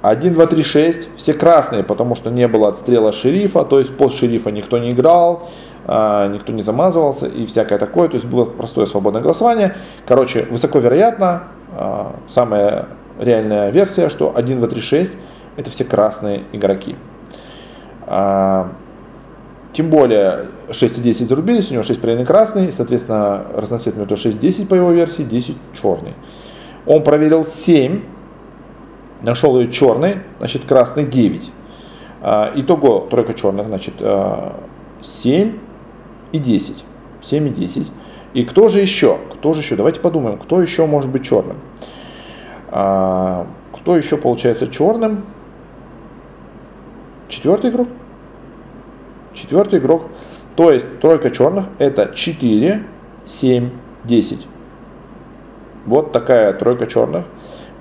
[0.02, 4.14] 1, 2, 3, 6, все красные, потому что не было отстрела шерифа, то есть под
[4.14, 5.50] шерифа никто не играл,
[5.86, 9.76] а, никто не замазывался и всякое такое, то есть было простое свободное голосование.
[10.06, 11.44] Короче, высоко вероятно,
[11.76, 12.88] а, самая
[13.20, 15.18] реальная версия, что 1, 2, 3, 6
[15.56, 16.96] это все красные игроки.
[18.06, 18.70] А,
[19.74, 24.36] тем более 6 и 10 зарубились, у него 6 половиной красный, соответственно, разноцвет между 6
[24.36, 26.14] и 10 по его версии, 10 черный.
[26.86, 28.02] Он проверил 7,
[29.22, 31.52] нашел ее черный, значит красный 9.
[32.22, 35.52] А, итого тройка черных, значит 7 а,
[36.32, 36.84] и 10.
[37.22, 37.88] 7 и 10.
[38.34, 39.18] И кто же еще?
[39.34, 39.76] Кто же еще?
[39.76, 41.58] Давайте подумаем, кто еще может быть черным?
[42.70, 43.46] Кто
[43.86, 45.24] еще получается черным?
[47.30, 47.88] Четвертый игрок.
[49.34, 50.10] Четвертый игрок.
[50.56, 52.84] То есть тройка черных это 4,
[53.26, 53.70] 7,
[54.06, 54.48] 10.
[55.86, 57.26] Вот такая тройка черных.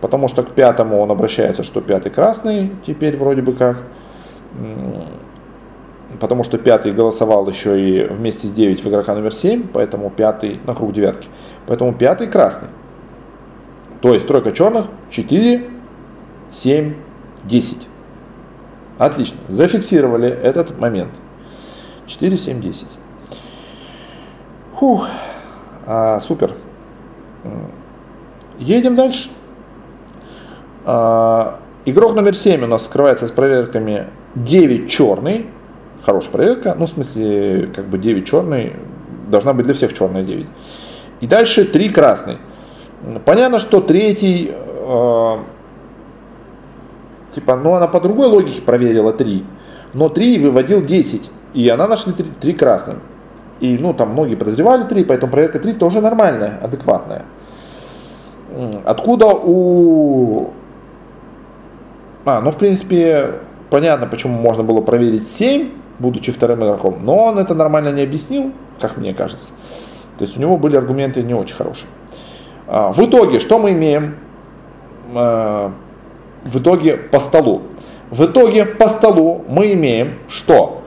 [0.01, 3.79] Потому что к пятому он обращается, что пятый красный, теперь вроде бы как.
[6.21, 10.61] Потому что пятый голосовал еще и вместе с 9 в игрока номер 7, поэтому пятый
[10.67, 11.29] на круг девятки.
[11.67, 12.69] Поэтому пятый красный.
[14.01, 15.65] То есть тройка черных 4,
[16.53, 16.95] 7,
[17.45, 17.89] 10.
[18.99, 21.11] Отлично, зафиксировали этот момент.
[22.07, 22.87] 4, 7, 10.
[24.79, 25.09] Фух,
[25.87, 26.55] а, супер.
[28.59, 29.31] Едем дальше.
[30.85, 35.47] А, игрок номер 7 у нас скрывается с проверками 9 черный.
[36.03, 36.75] Хорошая проверка.
[36.79, 38.75] Ну, в смысле, как бы 9 черный.
[39.29, 40.47] Должна быть для всех черная 9.
[41.21, 42.39] И дальше 3 красный.
[43.25, 45.41] Понятно, что третий а,
[47.35, 49.45] Типа, ну она по другой логике проверила 3,
[49.93, 53.01] но 3 выводил 10, и она нашла 3, 3 красным.
[53.61, 57.23] И, ну, там многие подозревали 3, поэтому проверка 3 тоже нормальная, адекватная.
[58.85, 60.51] Откуда у...
[62.25, 63.41] А, ну, в принципе,
[63.71, 68.53] понятно, почему можно было проверить 7, будучи вторым игроком, но он это нормально не объяснил,
[68.81, 69.53] как мне кажется.
[70.19, 71.89] То есть у него были аргументы не очень хорошие.
[72.67, 74.17] А, в итоге, что мы имеем?
[75.15, 75.73] А,
[76.45, 77.63] в итоге по столу.
[78.11, 80.84] В итоге по столу мы имеем, что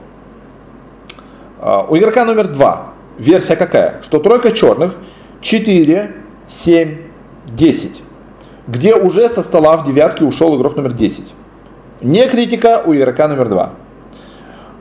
[1.60, 4.00] у игрока номер два версия какая?
[4.02, 4.94] Что тройка черных
[5.40, 6.14] 4,
[6.48, 6.98] 7,
[7.46, 8.02] 10.
[8.66, 11.24] Где уже со стола в девятке ушел игрок номер 10.
[12.02, 13.70] Не критика у игрока номер 2.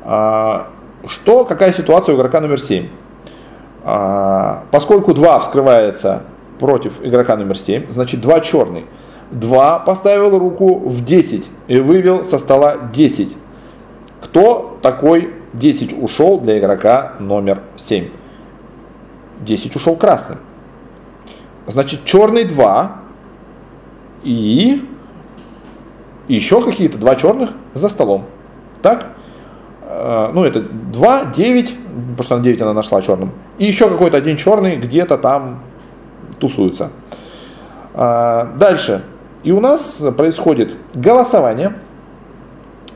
[0.03, 0.67] А,
[1.07, 2.87] что, какая ситуация у игрока номер 7?
[3.83, 6.23] А, поскольку 2 вскрывается
[6.59, 8.85] против игрока номер 7, значит 2 черный.
[9.31, 13.35] 2 поставил руку в 10 и вывел со стола 10.
[14.21, 18.09] Кто такой 10 ушел для игрока номер 7?
[19.41, 20.39] 10 ушел красным.
[21.67, 22.97] Значит, черный 2
[24.23, 24.87] и
[26.27, 28.25] еще какие-то два черных за столом.
[28.81, 29.07] Так?
[29.83, 31.75] Э, ну, это 2, 9,
[32.11, 33.31] потому что на 9 она нашла черным.
[33.57, 35.61] И еще какой-то один черный где-то там
[36.39, 36.89] тусуется.
[37.93, 39.03] Э, дальше.
[39.43, 41.73] И у нас происходит голосование.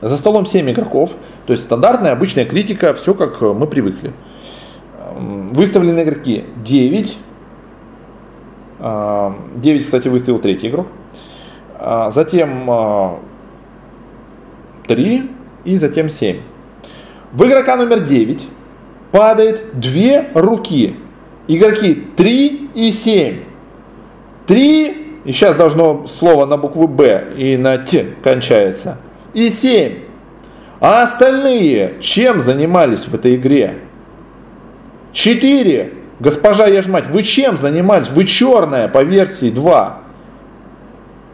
[0.00, 1.16] За столом 7 игроков.
[1.46, 4.12] То есть стандартная обычная критика, все как мы привыкли.
[5.16, 7.18] Выставлены игроки 9.
[8.78, 10.88] 9, кстати, выставил третий игрок.
[11.78, 13.20] А, затем
[14.86, 15.30] 3
[15.64, 16.38] и затем 7.
[17.32, 18.46] В игрока номер 9
[19.10, 20.96] падает две руки.
[21.48, 23.40] Игроки 3 и 7.
[24.46, 28.98] 3 и сейчас должно слово на букву Б и на Т кончается.
[29.34, 29.92] И 7.
[30.82, 33.78] А остальные чем занимались в этой игре?
[35.12, 35.92] 4.
[36.18, 38.10] Госпожа Яжмать, вы чем занимались?
[38.10, 40.00] Вы черная по версии 2.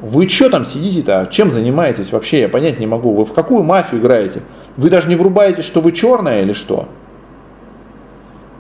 [0.03, 1.27] Вы что там сидите-то?
[1.31, 2.43] Чем занимаетесь вообще?
[2.43, 3.15] Я понять не могу.
[3.15, 4.43] Вы в какую мафию играете?
[4.77, 6.87] Вы даже не врубаете, что вы черная или что?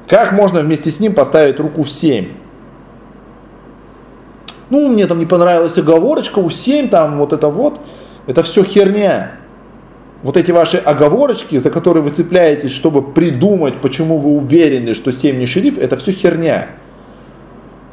[0.07, 2.32] Как можно вместе с ним поставить руку в 7?
[4.70, 7.78] Ну, мне там не понравилась оговорочка у 7, там вот это вот.
[8.26, 9.32] Это все херня.
[10.22, 15.38] Вот эти ваши оговорочки, за которые вы цепляетесь, чтобы придумать, почему вы уверены, что 7
[15.38, 16.68] не шериф, это все херня.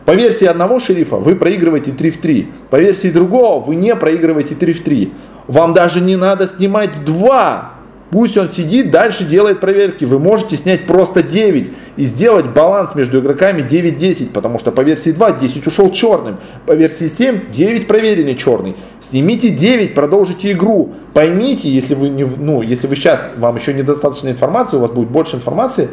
[0.05, 2.49] По версии одного шерифа вы проигрываете 3 в 3.
[2.69, 5.13] По версии другого вы не проигрываете 3 в 3.
[5.47, 7.74] Вам даже не надо снимать 2
[8.11, 10.05] Пусть он сидит, дальше делает проверки.
[10.05, 15.11] Вы можете снять просто 9 и сделать баланс между игроками 9-10, потому что по версии
[15.11, 18.75] 2 10 ушел черным, по версии 7 9 проверенный черный.
[19.01, 20.93] Снимите 9, продолжите игру.
[21.13, 25.09] Поймите, если вы, не, ну, если вы сейчас, вам еще недостаточно информации, у вас будет
[25.09, 25.89] больше информации,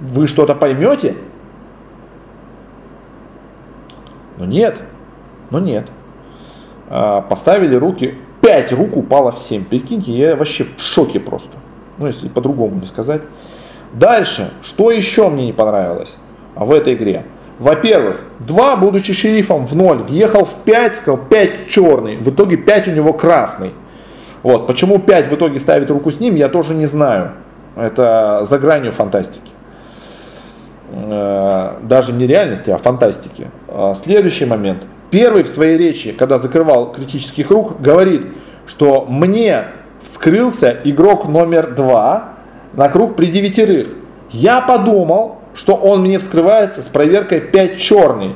[0.00, 1.14] вы что-то поймете.
[4.36, 4.80] Но нет,
[5.50, 5.86] но нет.
[6.88, 9.64] А, поставили руки, 5 рук упало в 7.
[9.64, 11.50] Прикиньте, я вообще в шоке просто
[11.98, 13.22] ну если по-другому не сказать.
[13.92, 16.14] Дальше, что еще мне не понравилось
[16.54, 17.24] в этой игре?
[17.58, 22.88] Во-первых, 2, будучи шерифом в 0, въехал в 5, сказал 5 черный, в итоге 5
[22.88, 23.70] у него красный.
[24.42, 27.32] Вот, почему 5 в итоге ставит руку с ним, я тоже не знаю.
[27.76, 29.50] Это за гранью фантастики.
[30.90, 33.48] Э, даже не реальности, а фантастики.
[33.68, 34.82] А следующий момент.
[35.10, 38.26] Первый в своей речи, когда закрывал критический круг, говорит,
[38.66, 39.64] что мне
[40.02, 42.34] вскрылся игрок номер два
[42.72, 43.88] на круг при девятерых.
[44.30, 48.34] Я подумал, что он мне вскрывается с проверкой 5 черный.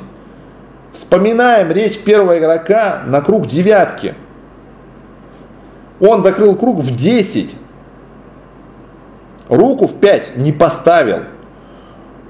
[0.93, 4.15] Вспоминаем речь первого игрока на круг девятки.
[6.01, 7.55] Он закрыл круг в 10.
[9.49, 11.25] Руку в 5 не поставил.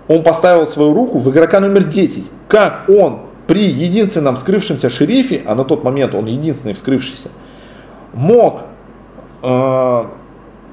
[0.08, 2.24] Он поставил свою руку в игрока номер 10.
[2.48, 7.30] Как он при единственном вскрывшемся шерифе, а на тот момент он единственный вскрывшийся,
[8.12, 8.60] мог
[9.42, 10.04] э,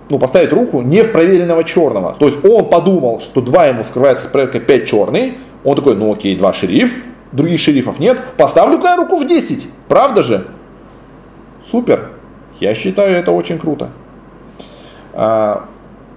[0.09, 2.15] ну, поставить руку не в проверенного черного.
[2.19, 5.37] То есть он подумал, что 2 ему скрывается с проверкой 5 черный.
[5.63, 6.95] Он такой, ну окей, 2 шериф,
[7.31, 8.19] других шерифов нет.
[8.37, 9.67] Поставлю-ка руку в 10.
[9.87, 10.45] Правда же?
[11.65, 12.09] Супер.
[12.59, 13.89] Я считаю это очень круто.
[15.13, 15.65] А,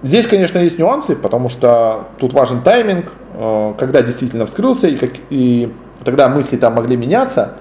[0.03, 5.11] здесь, конечно, есть нюансы, потому что тут важен тайминг, э, когда действительно вскрылся, и, как,
[5.29, 5.71] и
[6.03, 7.53] тогда мысли там могли меняться.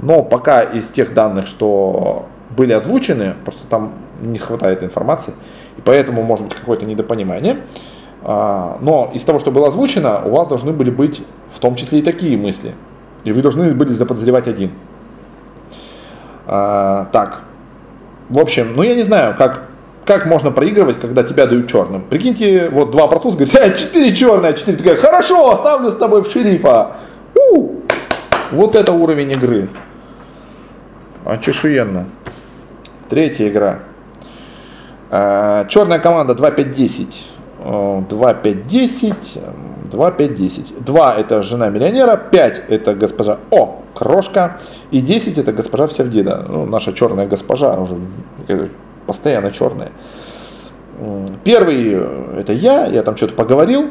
[0.00, 2.26] Но пока из тех данных, что
[2.56, 5.34] были озвучены, просто там не хватает информации,
[5.76, 7.58] и поэтому может быть какое-то недопонимание.
[8.22, 11.22] А, но из того, что было озвучено, у вас должны были быть
[11.54, 12.74] в том числе и такие мысли.
[13.24, 14.72] И вы должны были заподозревать один.
[16.46, 17.42] А, так.
[18.28, 19.64] В общем, ну я не знаю, как,
[20.04, 22.02] как можно проигрывать, когда тебя дают черным.
[22.02, 26.30] Прикиньте, вот два процесса говорят, а, 4 черные, 4 такая, хорошо, оставлю с тобой в
[26.30, 26.92] шерифа.
[28.52, 29.68] Вот это уровень игры.
[31.24, 32.06] Очешуенно.
[33.08, 33.80] Третья игра.
[35.10, 37.14] Э, Черная команда 2-5-10.
[37.64, 39.14] 2-5-10.
[39.90, 40.82] 2-5-10.
[40.82, 44.58] 2 это жена миллионера, 5 это госпожа О, крошка,
[44.90, 46.46] и 10 это госпожа Всевдида.
[46.48, 47.98] Ну, наша черная госпожа, уже
[49.06, 49.92] постоянно черная.
[51.44, 52.00] Первый
[52.38, 53.90] это я, я там что-то поговорил,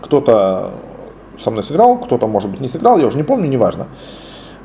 [0.00, 0.72] кто-то
[1.42, 3.86] со мной сыграл, кто-то, может быть, не сыграл, я уже не помню, неважно.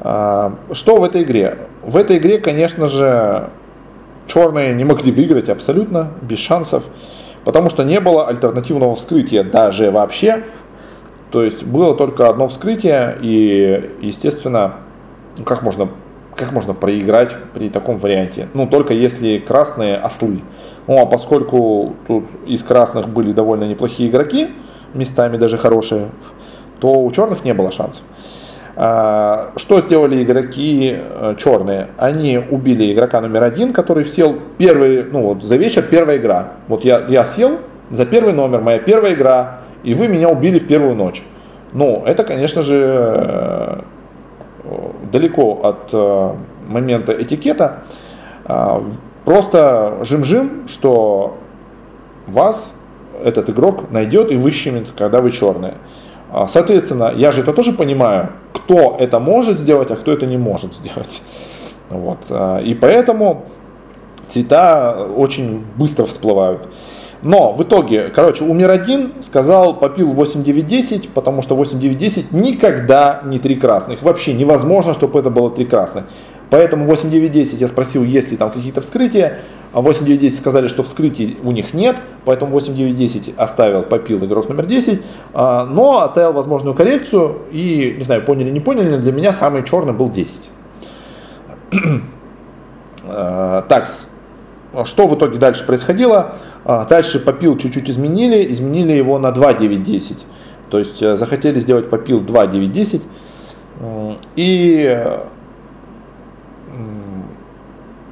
[0.02, 1.58] Э, что в этой игре?
[1.84, 3.50] В этой игре, конечно же,
[4.28, 6.84] черные не могли выиграть абсолютно, без шансов,
[7.44, 10.44] потому что не было альтернативного вскрытия даже вообще.
[11.32, 14.76] То есть было только одно вскрытие, и, естественно,
[15.46, 15.88] как можно,
[16.36, 18.48] как можно проиграть при таком варианте?
[18.54, 20.42] Ну, только если красные ослы.
[20.88, 24.50] Ну, а поскольку тут из красных были довольно неплохие игроки,
[24.96, 26.08] местами даже хорошие,
[26.80, 28.04] то у черных не было шансов.
[28.76, 31.90] А, что сделали игроки э, черные?
[31.98, 36.54] Они убили игрока номер один, который сел первый, ну вот за вечер первая игра.
[36.68, 37.60] Вот я, я сел
[37.92, 41.24] за первый номер, моя первая игра, и вы меня убили в первую ночь.
[41.74, 43.82] Ну, это, конечно же, э,
[45.12, 46.32] далеко от э,
[46.68, 47.84] момента этикета.
[48.46, 48.84] А,
[49.26, 51.38] просто жим-жим, что
[52.28, 52.74] вас
[53.24, 55.76] этот игрок найдет и выщемит, когда вы черные.
[56.32, 60.38] А, соответственно, я же это тоже понимаю, кто это может сделать, а кто это не
[60.38, 61.22] может сделать.
[61.90, 62.20] Вот.
[62.30, 63.46] А, и поэтому
[64.28, 66.70] цвета очень быстро всплывают.
[67.24, 73.56] Но в итоге, короче, умер один, сказал, попил 8-9-10, потому что 8-9-10 никогда не три
[73.56, 74.04] красных.
[74.04, 76.06] Вообще невозможно, чтобы это было три красных.
[76.50, 79.40] Поэтому 8-9-10 я спросил, есть ли там какие-то вскрытия.
[79.72, 81.96] А 8-9-10 сказали, что вскрытий у них нет,
[82.26, 85.02] поэтому 8-9-10 оставил, попил игрок номер 10,
[85.34, 89.94] а, но оставил возможную коррекцию и, не знаю, поняли, не поняли, для меня самый черный
[89.94, 90.50] был 10.
[93.06, 93.90] Так,
[94.86, 96.36] что в итоге дальше происходило?
[96.64, 100.18] Дальше попил чуть-чуть изменили, изменили его на 2.9.10.
[100.70, 103.02] То есть захотели сделать попил 2.9.10.
[104.36, 105.10] И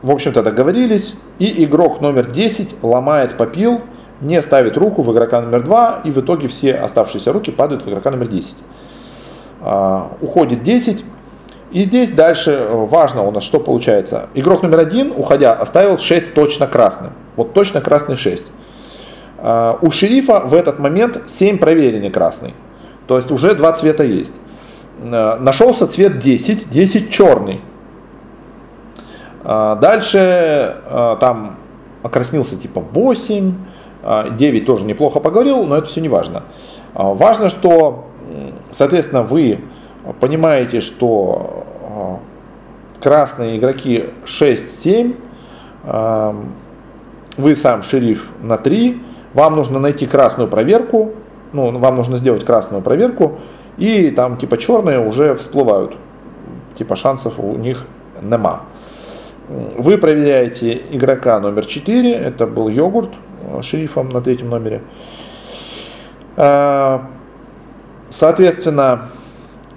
[0.01, 3.81] в общем-то, договорились, и игрок номер 10 ломает попил,
[4.21, 7.89] не ставит руку в игрока номер 2, и в итоге все оставшиеся руки падают в
[7.89, 8.55] игрока номер 10.
[9.61, 11.03] А, уходит 10,
[11.71, 14.29] и здесь дальше важно у нас, что получается.
[14.33, 17.11] Игрок номер 1, уходя, оставил 6 точно красным.
[17.35, 18.43] Вот точно красный 6.
[19.39, 22.53] А, у шерифа в этот момент 7 проверенный красный.
[23.07, 24.33] То есть уже два цвета есть.
[25.01, 27.61] А, нашелся цвет 10, 10 черный.
[29.49, 31.55] А, дальше а, там
[32.03, 33.53] окраснился типа 8,
[34.31, 36.43] 9 а, тоже неплохо поговорил, но это все не важно.
[36.93, 38.07] Важно, что,
[38.71, 39.59] соответственно, вы
[40.19, 42.23] понимаете, что
[42.99, 45.15] красные игроки 6-7,
[47.37, 48.99] вы сам шериф на 3,
[49.33, 51.11] вам нужно найти красную проверку,
[51.53, 53.37] ну, вам нужно сделать красную проверку,
[53.77, 55.95] и там типа черные уже всплывают,
[56.75, 57.85] типа шансов у них
[58.23, 58.61] нема.
[59.47, 63.11] Вы проверяете игрока номер 4, это был йогурт
[63.43, 64.81] э, шерифом на третьем номере.
[66.35, 66.99] Э,
[68.09, 69.03] соответственно,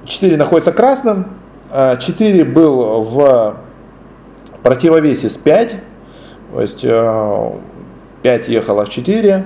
[0.07, 1.27] 4 находится красным,
[1.71, 3.59] 4 э, был в
[4.65, 5.77] противовесе с 5,
[6.53, 6.85] то есть
[8.23, 9.45] 5 ехало в 4.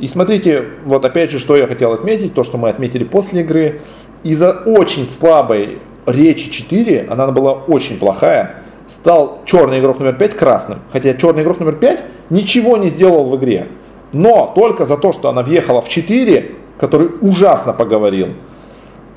[0.00, 3.82] И смотрите, вот опять же, что я хотел отметить, то, что мы отметили после игры.
[4.24, 10.80] Из-за очень слабой речи 4, она была очень плохая, стал черный игрок номер 5 красным.
[10.92, 13.68] Хотя черный игрок номер 5 ничего не сделал в игре.
[14.12, 18.28] Но только за то, что она въехала в 4, который ужасно поговорил,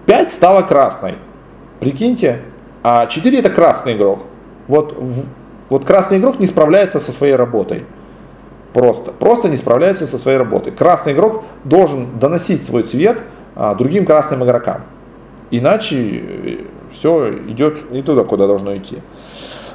[0.06, 1.16] 5 стала красной.
[1.80, 2.42] Прикиньте,
[2.84, 4.20] а 4 это красный игрок.
[4.68, 4.96] Вот,
[5.70, 7.86] вот красный игрок не справляется со своей работой.
[8.74, 10.72] Просто, просто не справляется со своей работой.
[10.72, 13.18] Красный игрок должен доносить свой цвет
[13.56, 14.82] а, другим красным игрокам.
[15.52, 16.58] Иначе э,
[16.92, 18.98] все идет не туда, куда должно идти.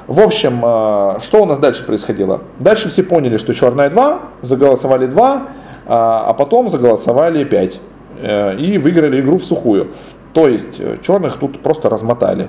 [0.09, 2.41] В общем, э, что у нас дальше происходило?
[2.59, 5.43] Дальше все поняли, что черная 2, заголосовали 2,
[5.87, 7.81] а потом заголосовали 5
[8.21, 9.89] э, и выиграли игру в сухую.
[10.33, 12.49] То есть э, черных тут просто размотали.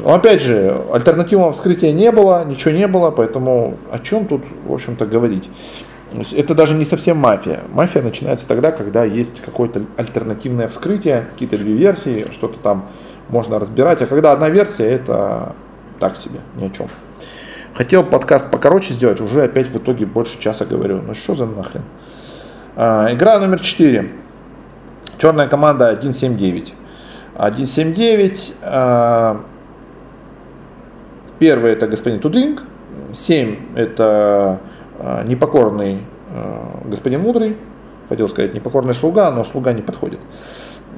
[0.00, 4.72] Но опять же, альтернативного вскрытия не было, ничего не было, поэтому о чем тут, в
[4.72, 5.50] общем-то, говорить?
[6.36, 7.62] Это даже не совсем мафия.
[7.72, 12.84] Мафия начинается тогда, когда есть какое-то альтернативное вскрытие, какие-то две версии, что-то там
[13.28, 14.02] можно разбирать.
[14.02, 15.54] А когда одна версия, это
[15.98, 16.88] так себе, ни о чем.
[17.74, 21.02] Хотел подкаст покороче сделать, уже опять в итоге больше часа говорю.
[21.02, 21.82] Ну что за нахрен?
[22.74, 24.10] А, игра номер 4.
[25.18, 26.74] Черная команда 179.
[27.34, 28.54] 179.
[28.62, 29.42] А,
[31.38, 32.62] первый это господин Тудлинг.
[33.12, 34.60] 7 это
[34.98, 37.56] а, непокорный а, господин Мудрый.
[38.08, 40.20] Хотел сказать непокорный слуга, но слуга не подходит.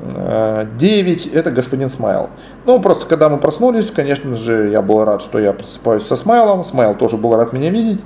[0.01, 2.31] 9 это господин Смайл.
[2.67, 6.65] Ну, просто когда мы проснулись, конечно же, я был рад, что я просыпаюсь со Смайлом.
[6.65, 8.03] Смайл тоже был рад меня видеть.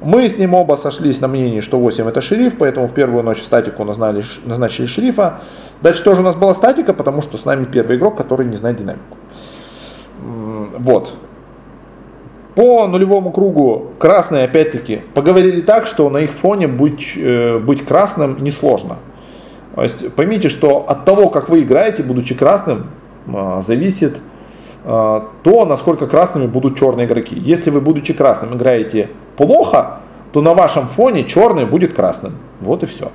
[0.00, 3.42] Мы с ним оба сошлись на мнении, что 8 это шериф, поэтому в первую ночь
[3.42, 5.40] статику назначили шерифа.
[5.82, 8.76] Дальше тоже у нас была статика, потому что с нами первый игрок, который не знает
[8.76, 9.16] динамику.
[10.78, 11.14] Вот.
[12.54, 18.44] По нулевому кругу красные, опять-таки, поговорили так, что на их фоне быть, э, быть красным
[18.44, 18.98] несложно.
[19.74, 22.86] Поймите, что от того, как вы играете, будучи красным,
[23.32, 24.20] а, зависит
[24.84, 27.34] а, то, насколько красными будут черные игроки.
[27.36, 29.98] Если вы, будучи красным, играете плохо,
[30.32, 32.34] то на вашем фоне черный будет красным.
[32.60, 33.10] Вот и все.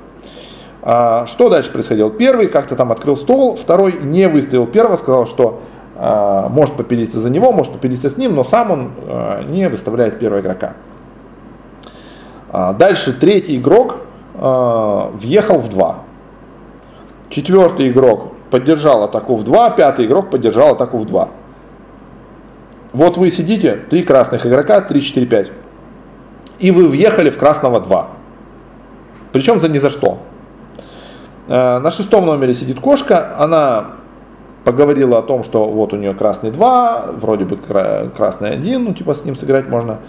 [0.82, 2.10] А, что дальше происходило?
[2.10, 5.62] Первый как-то там открыл стол, второй не выставил первого, сказал, что
[6.02, 8.92] может попилиться за него, может попилиться с ним, но сам он
[9.50, 10.76] не выставляет первого игрока.
[12.54, 13.98] Дальше третий игрок
[14.34, 15.96] въехал в 2.
[17.30, 21.30] Четвертый игрок поддержал атаку в 2, пятый игрок поддержал атаку в 2.
[22.94, 25.52] Вот вы сидите, три красных игрока, 3, 4, 5.
[26.58, 28.08] И вы въехали в красного 2.
[29.32, 30.18] Причем за ни за что.
[31.48, 33.92] Э, на шестом номере сидит кошка, она
[34.64, 37.58] поговорила о том, что вот у нее красный 2, вроде бы
[38.16, 40.00] красный 1, ну типа с ним сыграть можно.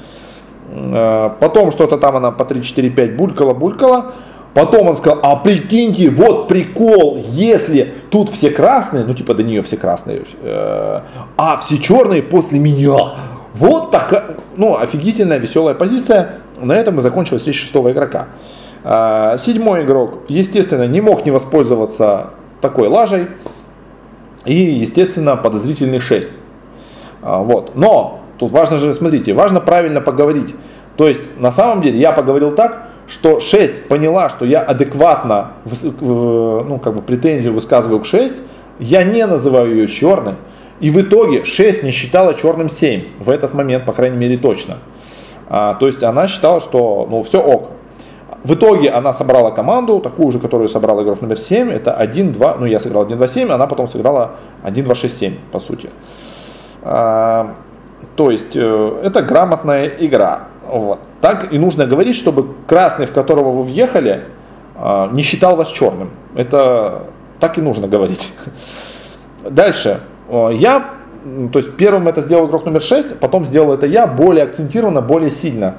[0.72, 4.12] Э, потом что-то там она по 3, 4, 5 булькала-булькала.
[4.54, 9.62] Потом он сказал, а прикиньте, вот прикол, если тут все красные, ну типа до нее
[9.62, 11.00] все красные, э,
[11.36, 13.14] а все черные после меня.
[13.54, 16.36] Вот такая, ну офигительная, веселая позиция.
[16.60, 18.28] На этом и закончилась речь шестого игрока.
[18.82, 22.30] Э, седьмой игрок, естественно, не мог не воспользоваться
[22.60, 23.28] такой лажей.
[24.46, 26.28] И, естественно, подозрительный 6.
[27.22, 27.76] Э, вот.
[27.76, 30.54] Но Тут важно же, смотрите, важно правильно поговорить.
[30.96, 35.52] То есть, на самом деле, я поговорил так, что 6 поняла, что я адекватно
[36.00, 38.34] ну, как бы претензию высказываю к 6,
[38.78, 40.36] я не называю ее черной,
[40.78, 44.78] и в итоге 6 не считала черным 7, в этот момент, по крайней мере, точно.
[45.48, 47.72] А, то есть она считала, что ну, все ок.
[48.44, 52.66] В итоге она собрала команду, такую же, которую собрал игрок номер 7, это 1-2, ну
[52.66, 55.90] я сыграл 1-2-7, она потом сыграла 1-2-6-7, по сути.
[56.82, 57.54] А,
[58.16, 60.44] то есть э, это грамотная игра.
[60.70, 61.00] Вот.
[61.20, 64.24] Так и нужно говорить, чтобы красный, в которого вы въехали,
[64.76, 66.10] а, не считал вас черным.
[66.34, 67.06] Это
[67.40, 68.32] так и нужно говорить.
[69.48, 70.00] Дальше.
[70.30, 70.90] Я,
[71.52, 75.30] то есть первым это сделал игрок номер 6, потом сделал это я более акцентированно, более
[75.30, 75.76] сильно.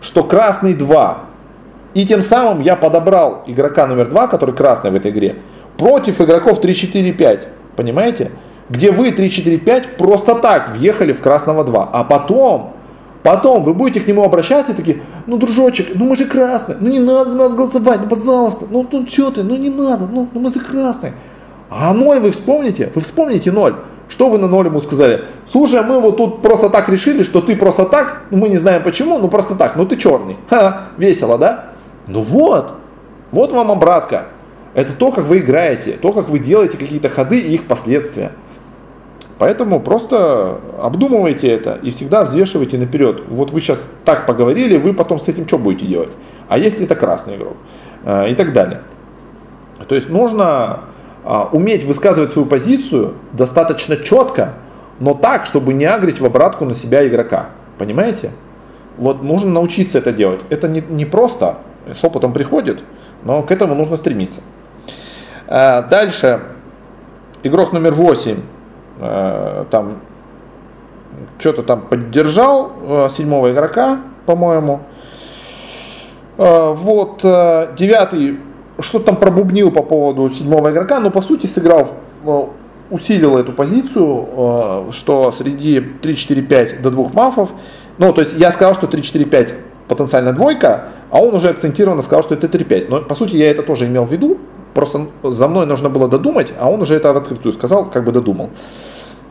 [0.00, 1.18] Что красный 2.
[1.94, 5.36] И тем самым я подобрал игрока номер 2, который красный в этой игре,
[5.76, 7.48] против игроков 3, 4, 5.
[7.74, 8.30] Понимаете?
[8.68, 11.88] Где вы 3, 4, 5 просто так въехали в красного 2.
[11.92, 12.74] А потом
[13.28, 16.88] Потом вы будете к нему обращаться и такие, ну, дружочек, ну мы же красные, ну
[16.88, 20.40] не надо нас голосовать, ну пожалуйста, ну, ну что ты, ну не надо, ну, ну
[20.40, 21.12] мы же красные.
[21.68, 23.74] А ноль вы вспомните, вы вспомните ноль.
[24.08, 25.26] Что вы на ноль ему сказали?
[25.46, 29.18] Слушай, мы вот тут просто так решили, что ты просто так, мы не знаем почему,
[29.18, 30.38] ну просто так, ну ты черный.
[30.48, 31.72] Ха, весело, да?
[32.06, 32.76] Ну вот,
[33.30, 34.28] вот вам обратка.
[34.72, 38.32] Это то, как вы играете, то, как вы делаете какие-то ходы и их последствия.
[39.38, 43.22] Поэтому просто обдумывайте это и всегда взвешивайте наперед.
[43.28, 46.10] Вот вы сейчас так поговорили, вы потом с этим что будете делать?
[46.48, 47.56] А если это красный игрок?
[48.04, 48.82] Э, и так далее.
[49.88, 50.80] То есть нужно
[51.24, 54.54] а, уметь высказывать свою позицию достаточно четко,
[54.98, 57.50] но так, чтобы не агрить в обратку на себя игрока.
[57.78, 58.32] Понимаете?
[58.96, 60.40] Вот нужно научиться это делать.
[60.50, 62.82] Это не, не просто, с опытом приходит,
[63.22, 64.40] но к этому нужно стремиться.
[65.46, 66.40] Э, дальше.
[67.44, 68.57] Игрок номер 8 Э,
[68.98, 70.00] там
[71.38, 74.80] что-то там поддержал э, седьмого игрока, по-моему.
[76.36, 78.38] Э, вот, девятый
[78.80, 81.88] что-то там пробубнил по поводу седьмого игрока, но по сути сыграл,
[82.90, 87.50] усилил эту позицию, что среди 3-4-5 до двух мафов,
[87.98, 89.54] ну, то есть я сказал, что 3-4-5
[89.88, 92.86] потенциально двойка, а он уже акцентированно сказал, что это 3-5.
[92.88, 94.38] Но по сути я это тоже имел в виду,
[94.78, 98.12] просто за мной нужно было додумать, а он уже это в открытую сказал, как бы
[98.12, 98.50] додумал.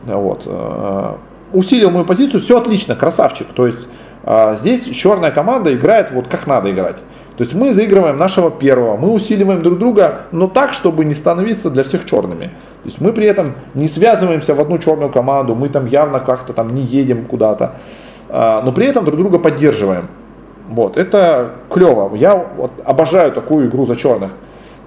[0.04, 0.42] Вот.
[0.44, 1.14] Э,
[1.54, 3.46] усилил мою позицию, все отлично, красавчик.
[3.54, 3.78] То есть
[4.24, 6.96] э, здесь черная команда играет вот как надо играть.
[7.38, 11.70] То есть мы заигрываем нашего первого, мы усиливаем друг друга, но так, чтобы не становиться
[11.70, 12.44] для всех черными.
[12.82, 16.52] То есть мы при этом не связываемся в одну черную команду, мы там явно как-то
[16.52, 17.76] там не едем куда-то,
[18.28, 20.08] э, но при этом друг друга поддерживаем.
[20.68, 22.14] Вот, это клево.
[22.14, 24.32] Я вот обожаю такую игру за черных,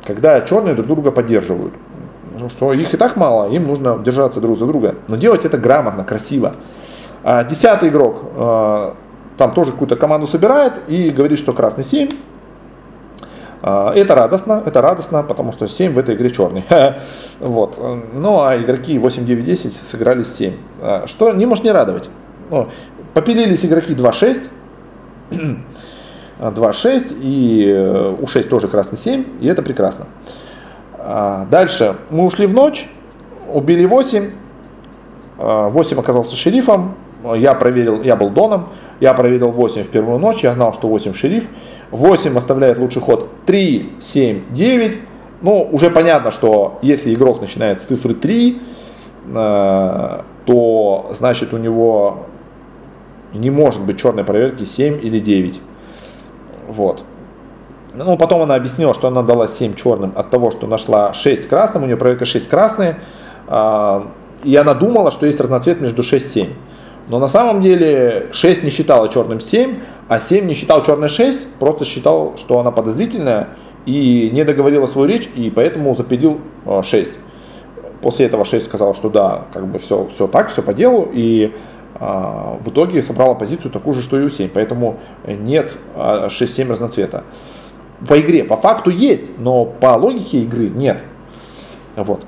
[0.06, 1.74] когда черные друг друга поддерживают.
[2.32, 4.96] Потому что их и так мало, им нужно держаться друг за друга.
[5.08, 6.54] Но делать это грамотно, красиво.
[7.24, 8.96] А, десятый игрок а,
[9.38, 12.10] там тоже какую-то команду собирает и говорит, что красный 7.
[13.62, 16.64] А, это радостно, это радостно, потому что 7 в этой игре черный.
[17.40, 17.80] вот.
[18.14, 20.54] Ну а игроки 8, 9, 10 сыграли 7.
[21.06, 22.10] Что не может не радовать.
[22.50, 22.70] Ну,
[23.14, 24.48] попилились игроки 2-6.
[26.50, 30.08] 2-6 и э, у 6 тоже красный 7, и это прекрасно.
[30.98, 32.90] А, дальше мы ушли в ночь,
[33.54, 34.32] убили 8.
[35.38, 36.96] 8 а, оказался шерифом.
[37.36, 38.70] Я проверил, я был доном.
[39.00, 40.44] Я проверил 8 в первую ночь.
[40.44, 41.50] Я знал, что 8 шериф.
[41.92, 45.00] 8 оставляет лучший ход 3, 7, 9.
[45.42, 48.62] Ну, уже понятно, что если игрок начинает с цифры 3,
[49.34, 52.26] а, то значит у него
[53.34, 55.62] не может быть черной проверки 7 или 9.
[56.72, 57.04] Вот.
[57.94, 61.84] Ну, потом она объяснила, что она дала 7 черным от того, что нашла 6 красным,
[61.84, 62.96] у нее проверка 6 красные,
[63.48, 64.08] а,
[64.46, 66.48] и она думала, что есть разноцвет между 6 и 7.
[67.10, 71.48] Но на самом деле 6 не считала черным 7, а 7 не считал черной 6,
[71.60, 73.50] просто считал, что она подозрительная
[73.86, 76.40] и не договорила свою речь, и поэтому запилил
[76.84, 77.12] 6.
[78.02, 81.54] После этого 6 сказал, что да, как бы все, все так, все по делу, и
[81.54, 81.60] а,
[82.02, 84.50] в итоге собрала позицию такую же, что и у 7.
[84.52, 87.24] Поэтому нет 6-7 а, разноцвета
[88.08, 88.44] по игре.
[88.44, 91.04] По факту есть, но по логике игры нет.
[91.96, 92.24] Вот.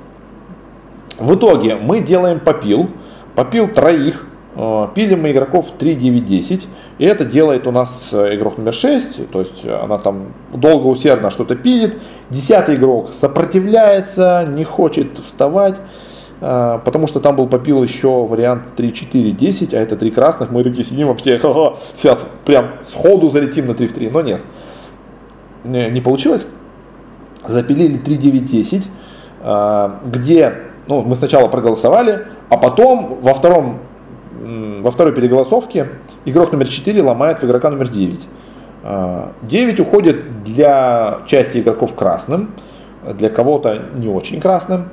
[1.17, 2.89] В итоге мы делаем попил.
[3.35, 4.27] Попил троих.
[4.55, 6.67] Э, пилим мы игроков 3, 9, 10.
[6.99, 9.31] И это делает у нас э, игрок номер 6.
[9.31, 11.97] То есть она там долго усердно что-то пилит.
[12.29, 15.79] Десятый игрок сопротивляется, не хочет вставать.
[16.45, 20.51] Э, потому что там был попил еще вариант 3, 4, 10, а это три красных.
[20.51, 21.39] Мы такие сидим вообще,
[21.95, 24.41] сейчас прям сходу залетим на 3 в 3, но нет
[25.63, 26.45] не получилось.
[27.47, 28.89] Запилили 3, 9, 10,
[30.05, 30.55] где
[30.87, 33.79] ну, мы сначала проголосовали, а потом во втором
[34.81, 35.87] во второй переголосовке
[36.25, 38.27] игрок номер 4 ломает в игрока номер 9.
[39.43, 42.51] 9 уходит для части игроков красным,
[43.17, 44.89] для кого-то не очень красным,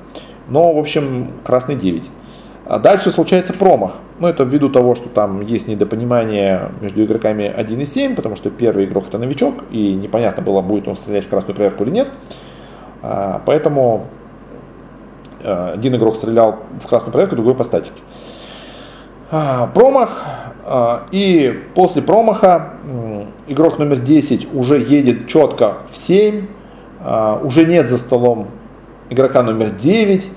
[0.51, 2.11] но в общем красный 9.
[2.67, 3.93] А дальше случается промах.
[4.21, 8.51] Ну, это ввиду того, что там есть недопонимание между игроками 1 и 7, потому что
[8.51, 12.09] первый игрок это новичок, и непонятно было, будет он стрелять в красную проверку или нет.
[13.03, 14.07] А, поэтому
[15.43, 18.01] э, один игрок стрелял в красную проверку, другой по статике.
[19.31, 20.25] А, промах.
[21.11, 22.75] И после промаха
[23.49, 26.47] игрок номер 10 уже едет четко в 7.
[27.43, 28.47] Уже нет за столом
[29.09, 30.31] игрока номер 9.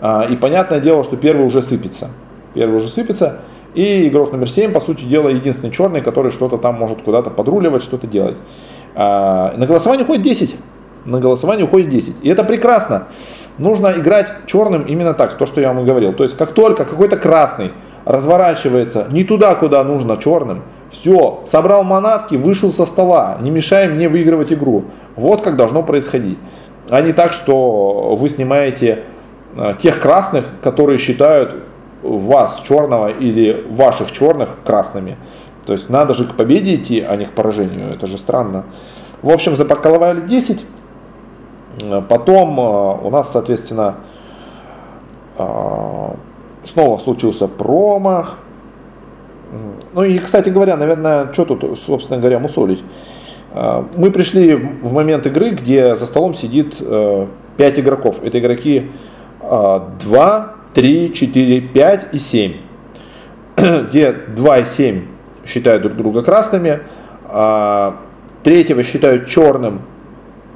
[0.00, 2.08] И понятное дело, что первый уже сыпется.
[2.54, 3.40] Первый уже сыпется.
[3.74, 7.82] И игрок номер 7, по сути дела, единственный черный, который что-то там может куда-то подруливать,
[7.82, 8.36] что-то делать.
[8.94, 10.56] На голосование уходит 10.
[11.04, 12.16] На голосование уходит 10.
[12.22, 13.04] И это прекрасно.
[13.58, 16.12] Нужно играть черным именно так, то, что я вам и говорил.
[16.14, 17.72] То есть, как только какой-то красный
[18.04, 24.08] разворачивается не туда, куда нужно черным, все, собрал манатки, вышел со стола, не мешай мне
[24.08, 24.84] выигрывать игру.
[25.16, 26.38] Вот как должно происходить.
[26.88, 29.00] А не так, что вы снимаете
[29.80, 31.56] тех красных, которые считают
[32.02, 35.16] вас черного или ваших черных красными.
[35.64, 37.92] То есть надо же к победе идти, а не к поражению.
[37.92, 38.64] Это же странно.
[39.22, 40.64] В общем, запарковали 10.
[41.82, 43.96] Э, потом э, у нас, соответственно,
[46.64, 48.38] снова случился промах.
[49.92, 52.82] Ну и, кстати говоря, наверное, что тут, собственно говоря, мусолить.
[53.96, 57.26] Мы пришли в момент игры, где за столом сидит 5 э,
[57.80, 58.22] игроков.
[58.22, 58.90] Это игроки
[59.48, 62.52] 2, 3, 4, 5 и 7.
[63.56, 65.02] Где 2 и 7
[65.46, 66.80] считают друг друга красными,
[67.24, 67.96] а
[68.42, 69.82] третьего считают черным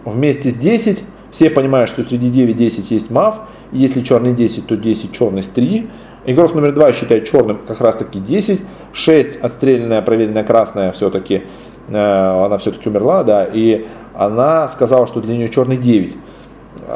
[0.05, 1.03] вместе с 10.
[1.31, 3.43] Все понимают, что среди 9 10 есть мав.
[3.73, 5.89] Если черный 10, то 10 черный с 3.
[6.27, 8.61] Игрок номер 2 считает черным как раз таки 10.
[8.93, 11.45] 6 отстрелянная, проверенная красная все-таки,
[11.89, 16.15] э, она все-таки умерла, да, и она сказала, что для нее черный 9.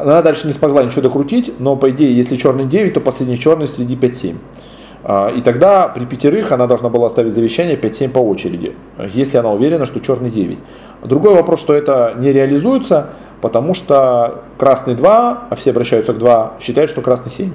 [0.03, 3.69] Она дальше не смогла ничего докрутить, но по идее, если черный 9, то последний черный
[3.69, 4.37] среди 5-7.
[5.05, 8.75] А, и тогда при пятерых она должна была оставить завещание 5-7 по очереди,
[9.13, 10.59] если она уверена, что черный 9.
[11.05, 13.11] Другой вопрос, что это не реализуется,
[13.43, 17.53] потому что красный 2, а все обращаются к 2, считают, что красный 7.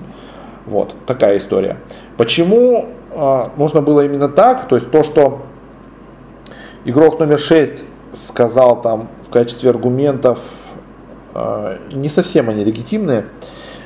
[0.67, 1.77] Вот такая история.
[2.17, 4.67] Почему э, нужно было именно так?
[4.67, 5.41] То есть то, что
[6.85, 7.83] игрок номер 6
[8.27, 10.41] сказал там в качестве аргументов,
[11.91, 13.25] не совсем они легитимные.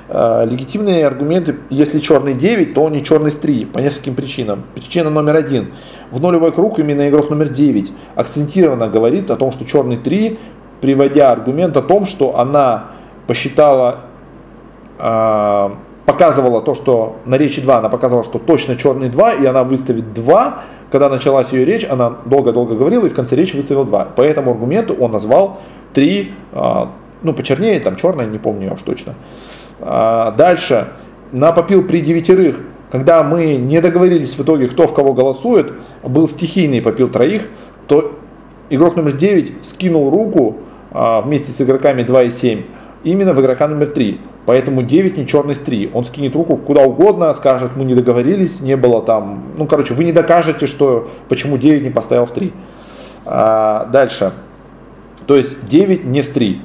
[0.09, 4.63] Э, легитимные аргументы, если черный 9, то он не черный с 3, по нескольким причинам.
[4.75, 5.73] Причина номер один.
[6.11, 10.37] В нулевой круг именно игрок номер 9 акцентированно говорит о том, что черный 3
[10.83, 12.87] приводя аргумент о том, что она
[13.25, 14.01] посчитала,
[14.99, 15.69] э,
[16.05, 20.13] показывала то, что на речи 2 она показывала, что точно черный 2, и она выставит
[20.13, 20.63] 2.
[20.91, 24.03] Когда началась ее речь, она долго-долго говорила и в конце речи выставила 2.
[24.17, 25.61] По этому аргументу он назвал
[25.93, 26.85] 3, э,
[27.23, 29.15] ну почернее, там черное, не помню уж точно.
[29.79, 30.87] Э, дальше,
[31.31, 32.57] на попил при девятерых,
[32.91, 35.73] когда мы не договорились в итоге, кто в кого голосует,
[36.03, 37.47] был стихийный попил троих,
[37.87, 38.19] то
[38.69, 40.57] игрок номер 9 скинул руку,
[40.91, 42.61] а, вместе с игроками 2 и 7
[43.03, 44.19] именно в игрока номер 3.
[44.45, 45.91] Поэтому 9 не черный с 3.
[45.93, 49.43] Он скинет руку куда угодно, скажет, мы не договорились, не было там.
[49.57, 52.53] Ну, короче, вы не докажете, что почему 9 не поставил в 3.
[53.25, 54.33] А, дальше.
[55.25, 56.61] То есть 9 не с 3.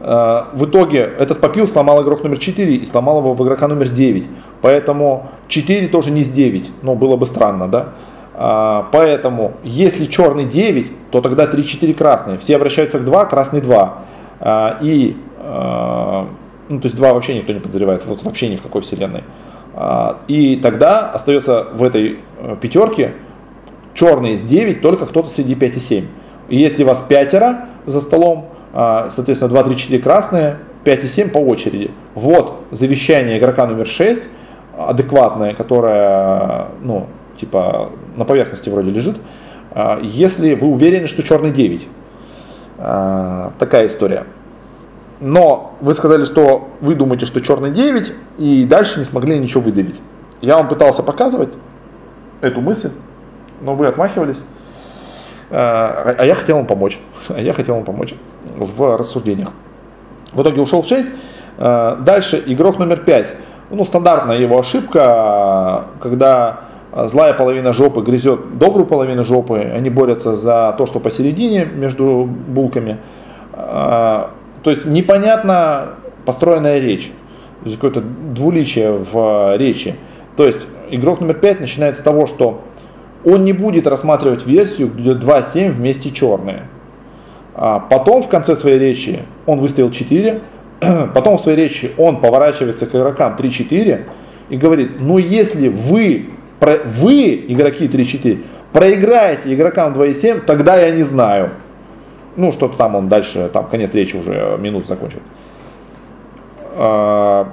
[0.00, 3.88] А, в итоге этот попил сломал игрок номер 4 и сломал его в игрока номер
[3.88, 4.26] 9.
[4.62, 6.70] Поэтому 4 тоже не с 9.
[6.82, 7.88] Но было бы странно, да?
[8.34, 12.38] А, поэтому, если черный 9, то тогда 3-4 красные.
[12.38, 13.98] Все обращаются к 2, красный 2.
[14.40, 15.16] А, и,
[16.68, 19.24] ну, то есть 2 вообще никто не подозревает, вот вообще ни в какой вселенной.
[20.26, 23.14] И тогда остается в этой э, пятерке
[23.94, 26.04] черный с 9, только кто-то среди 5 и 7.
[26.48, 31.38] И если вас пятеро за столом, соответственно 2, 3, 4 красные, 5 и 7 по
[31.38, 31.90] очереди.
[32.14, 34.22] Вот завещание игрока номер 6,
[34.78, 37.06] адекватное, которое, ну,
[37.38, 39.16] типа на поверхности вроде лежит,
[39.72, 41.86] а, если вы уверены, что черный 9.
[42.78, 44.24] А, такая история.
[45.20, 50.00] Но вы сказали, что вы думаете, что черный 9, и дальше не смогли ничего выдавить.
[50.40, 51.54] Я вам пытался показывать
[52.40, 52.90] эту мысль,
[53.60, 54.38] но вы отмахивались.
[55.50, 57.00] А, а я хотел вам помочь.
[57.28, 58.14] А я хотел вам помочь
[58.58, 59.50] в рассуждениях.
[60.32, 61.06] В итоге ушел в 6.
[61.56, 63.34] Дальше игрок номер 5.
[63.70, 66.60] Ну, стандартная его ошибка, когда
[66.90, 72.24] а злая половина жопы грызет добрую половину жопы, они борются за то, что посередине между
[72.26, 72.96] булками.
[73.52, 74.30] А,
[74.62, 75.90] то есть непонятно
[76.24, 77.12] построенная речь,
[77.62, 79.96] то есть какое-то двуличие в речи.
[80.36, 82.62] То есть игрок номер 5 начинает с того, что
[83.24, 86.68] он не будет рассматривать версию, где 2-7 вместе черные.
[87.60, 90.40] А потом в конце своей речи он выставил 4,
[91.14, 94.04] потом в своей речи он поворачивается к игрокам 3-4
[94.48, 96.26] и говорит, ну если вы,
[96.60, 101.50] вы игроки 3-4, проиграете игрокам 2,7, тогда я не знаю.
[102.36, 105.18] Ну, что-то там он дальше, там конец речи уже минут закончил.
[106.76, 107.48] А,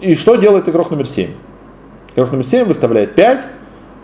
[0.00, 1.30] и что делает игрок номер 7?
[2.16, 3.46] Игрок номер 7 выставляет 5,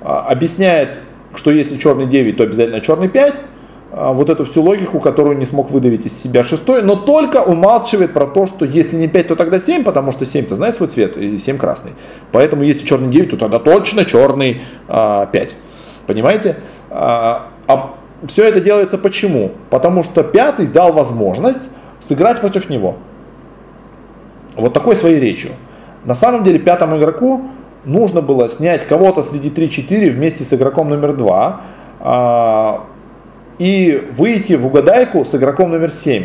[0.02, 0.98] а, объясняет,
[1.34, 3.51] что если черный 9, то обязательно черный 5, а,
[3.92, 8.26] вот эту всю логику, которую не смог выдавить из себя шестой, но только умалчивает про
[8.26, 11.38] то, что если не 5, то тогда 7, потому что 7-то знает свой цвет, и
[11.38, 11.92] 7 красный.
[12.32, 15.56] Поэтому если черный 9, то тогда точно черный 5.
[16.06, 16.56] Понимаете?
[16.90, 17.94] А, а
[18.26, 19.50] все это делается почему?
[19.68, 21.70] Потому что пятый дал возможность
[22.00, 22.96] сыграть против него.
[24.56, 25.52] Вот такой своей речью.
[26.04, 27.42] На самом деле пятому игроку
[27.84, 31.60] нужно было снять кого-то среди 3-4 вместе с игроком номер 2
[32.00, 32.84] а,
[33.62, 36.24] и выйти в угадайку с игроком номер 7.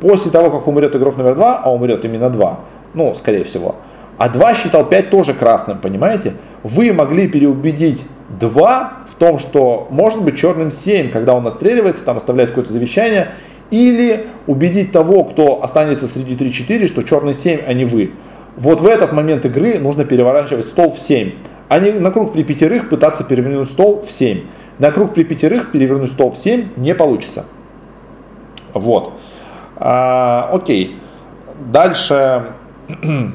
[0.00, 2.60] После того, как умрет игрок номер 2, а умрет именно 2,
[2.94, 3.76] ну, скорее всего,
[4.16, 6.34] а 2 считал 5 тоже красным, понимаете?
[6.62, 8.04] Вы могли переубедить
[8.40, 13.28] 2 том, что может быть черным 7, когда он отстреливается, там оставляет какое-то завещание,
[13.70, 18.12] или убедить того, кто останется среди 3-4, что черный 7, а не вы.
[18.56, 21.32] Вот в этот момент игры нужно переворачивать стол в 7,
[21.68, 24.40] а не на круг при пятерых пытаться перевернуть стол в 7.
[24.78, 27.44] На круг при пятерых перевернуть стол в 7 не получится.
[28.74, 29.12] Вот.
[29.76, 30.98] А, окей.
[31.72, 32.44] Дальше,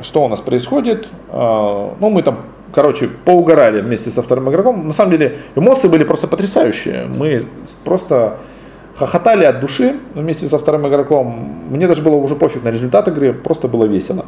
[0.00, 1.08] что у нас происходит?
[1.30, 2.38] А, ну, мы там
[2.74, 4.86] короче, поугорали вместе со вторым игроком.
[4.86, 7.06] На самом деле эмоции были просто потрясающие.
[7.06, 7.44] Мы
[7.84, 8.38] просто
[8.96, 11.62] хохотали от души вместе со вторым игроком.
[11.70, 14.26] Мне даже было уже пофиг на результат игры, просто было весело.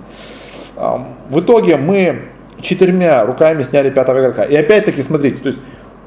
[0.76, 2.28] В итоге мы
[2.60, 4.44] четырьмя руками сняли пятого игрока.
[4.44, 5.58] И опять-таки, смотрите, то есть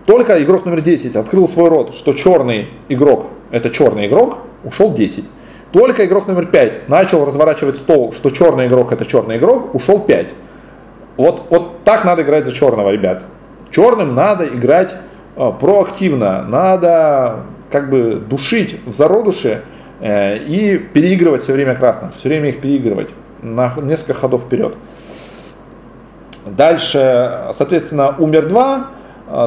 [0.06, 5.26] только игрок номер 10 открыл свой рот, что черный игрок это черный игрок, ушел 10.
[5.72, 10.34] Только игрок номер 5 начал разворачивать стол, что черный игрок это черный игрок, ушел 5.
[11.18, 13.24] Вот, вот так надо играть за черного, ребят.
[13.72, 14.96] Черным надо играть
[15.36, 19.62] э, проактивно, надо как бы душить в зародуше
[20.00, 23.10] э, и переигрывать все время красным, все время их переигрывать
[23.42, 24.76] на несколько ходов вперед.
[26.56, 28.88] Дальше, соответственно, умер 2.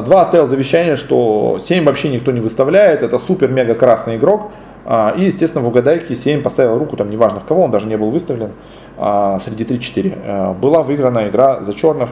[0.01, 4.51] 2 оставил завещание, что 7 вообще никто не выставляет, это супер-мега красный игрок.
[4.85, 7.97] А, и, естественно, в угадайке 7 поставил руку, там неважно в кого, он даже не
[7.97, 8.51] был выставлен,
[8.97, 10.17] а, среди 3-4.
[10.23, 12.09] Э, была выиграна игра за черных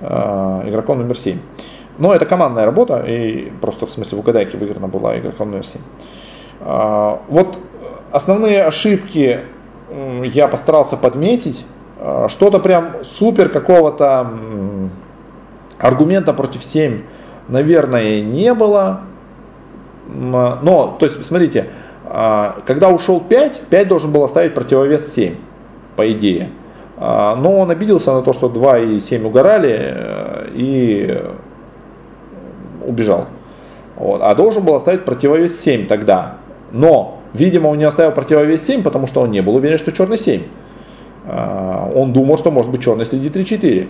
[0.00, 1.38] э, игроком номер 7.
[1.98, 5.80] Но это командная работа, и просто в смысле в угадайке выиграна была игроком номер 7.
[6.62, 7.58] А, вот
[8.10, 9.40] основные ошибки
[10.24, 11.64] я постарался подметить.
[12.28, 14.30] Что-то прям супер какого-то
[15.78, 17.02] аргумента против 7,
[17.48, 19.02] наверное, не было.
[20.06, 21.68] Но, то есть, смотрите,
[22.06, 25.34] а, когда ушел 5, 5 должен был оставить противовес 7,
[25.96, 26.50] по идее.
[26.96, 31.22] А, но он обиделся на то, что 2 и 7 угорали э, и
[32.86, 33.26] убежал.
[33.96, 34.20] Вот.
[34.22, 36.36] А должен был оставить противовес 7 тогда.
[36.70, 40.18] Но, видимо, он не оставил противовес 7, потому что он не был уверен, что черный
[40.18, 40.42] 7.
[41.26, 43.88] А, он думал, что может быть черный среди 3-4.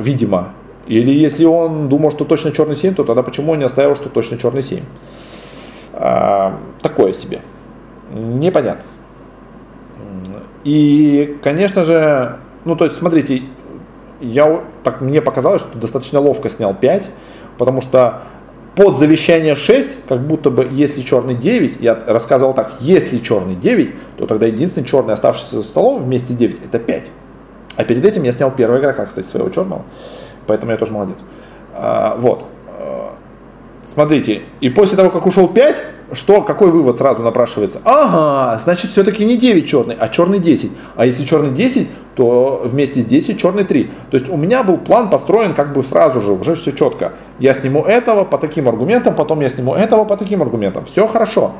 [0.00, 0.52] Видимо.
[0.86, 4.08] Или если он думал, что точно черный 7, то тогда почему он не оставил, что
[4.08, 4.80] точно черный 7?
[5.92, 7.40] А, такое себе.
[8.12, 8.82] Непонятно.
[10.64, 13.42] И, конечно же, ну то есть, смотрите,
[14.20, 17.08] я, так мне показалось, что достаточно ловко снял 5,
[17.56, 18.22] потому что
[18.76, 23.94] под завещание 6, как будто бы если черный 9, я рассказывал так, если черный 9,
[24.16, 27.02] то тогда единственный черный, оставшийся за столом вместе 9, это 5.
[27.76, 29.82] А перед этим я снял первого игрока, кстати, своего черного,
[30.46, 31.18] поэтому я тоже молодец.
[31.74, 32.44] А, вот.
[33.86, 35.76] Смотрите, и после того, как ушел 5,
[36.12, 37.80] что, какой вывод сразу напрашивается?
[37.84, 40.70] Ага, значит, все-таки не 9 черный, а черный 10.
[40.96, 43.90] А если черный 10, то вместе с 10 черный 3.
[44.10, 47.14] То есть у меня был план построен как бы сразу же, уже все четко.
[47.40, 50.84] Я сниму этого по таким аргументам, потом я сниму этого по таким аргументам.
[50.84, 51.52] Все хорошо.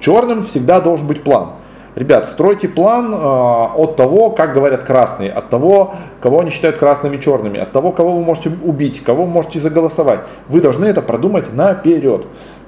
[0.00, 1.50] Черным всегда должен быть план.
[1.94, 7.18] Ребят, стройте план э, от того, как говорят красные, от того, кого они считают красными
[7.18, 10.20] черными, от того, кого вы можете убить, кого вы можете заголосовать.
[10.48, 12.24] Вы должны это продумать наперед.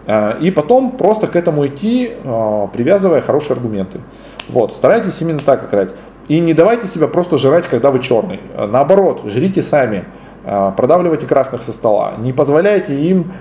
[0.07, 4.01] Э, и потом просто к этому идти, э, привязывая хорошие аргументы.
[4.49, 5.91] Вот, старайтесь именно так играть.
[6.29, 8.41] И не давайте себя просто жрать, когда вы черный.
[8.57, 12.15] Наоборот, жрите сами, э, продавливайте красных со стола.
[12.19, 13.33] Не позволяйте им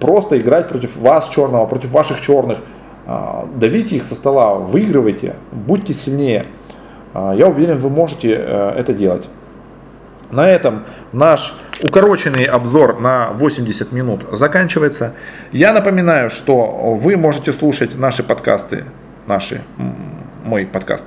[0.00, 2.58] просто играть против вас черного, против ваших черных.
[3.06, 6.46] А, давите их со стола, выигрывайте, будьте сильнее.
[7.12, 9.28] А, я уверен, вы можете э, это делать.
[10.30, 15.12] На этом наш укороченный обзор на 80 минут заканчивается.
[15.52, 18.84] Я напоминаю, что вы можете слушать наши подкасты,
[19.26, 19.62] наши,
[20.44, 21.04] мой подкаст,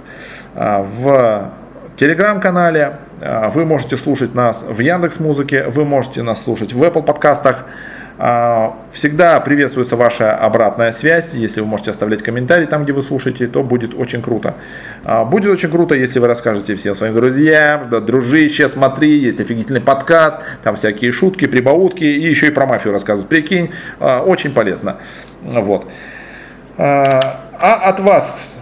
[0.53, 1.51] в
[1.97, 7.65] телеграм-канале, вы можете слушать нас в Яндекс Музыке, вы можете нас слушать в Apple подкастах.
[8.19, 11.35] А, всегда приветствуется ваша обратная связь.
[11.35, 14.55] Если вы можете оставлять комментарии там, где вы слушаете, то будет очень круто.
[15.03, 19.81] А, будет очень круто, если вы расскажете всем своим друзьям, да, дружище, смотри, есть офигительный
[19.81, 23.29] подкаст, там всякие шутки, прибаутки, и еще и про мафию рассказывают.
[23.29, 23.69] Прикинь,
[23.99, 24.97] очень полезно.
[25.43, 25.87] Вот.
[26.77, 28.56] А от вас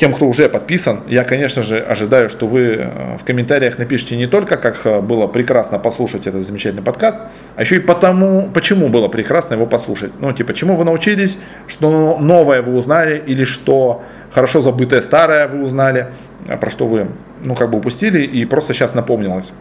[0.00, 4.26] тем, кто уже подписан, я, конечно же, ожидаю, что вы э, в комментариях напишите не
[4.26, 7.18] только, как э, было прекрасно послушать этот замечательный подкаст,
[7.54, 10.12] а еще и потому, почему было прекрасно его послушать.
[10.18, 11.36] Ну, типа, чему вы научились,
[11.68, 14.02] что новое вы узнали, или что
[14.32, 16.06] хорошо забытое старое вы узнали,
[16.48, 17.08] а про что вы,
[17.44, 19.52] ну, как бы упустили, и просто сейчас напомнилось.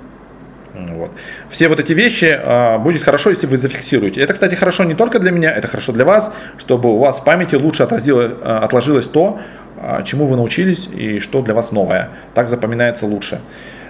[0.73, 1.11] Вот.
[1.49, 4.21] Все вот эти вещи а, будет хорошо, если вы зафиксируете.
[4.21, 7.23] Это, кстати, хорошо не только для меня, это хорошо для вас, чтобы у вас в
[7.23, 9.39] памяти лучше отразило, а, отложилось то,
[9.77, 12.09] а, чему вы научились и что для вас новое.
[12.33, 13.41] Так запоминается лучше.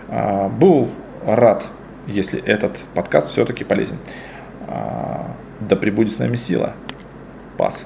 [0.07, 0.89] А, был
[1.25, 1.65] рад,
[2.07, 3.97] если этот подкаст все-таки полезен.
[4.67, 6.73] А, да пребудет с нами сила.
[7.57, 7.85] Пас.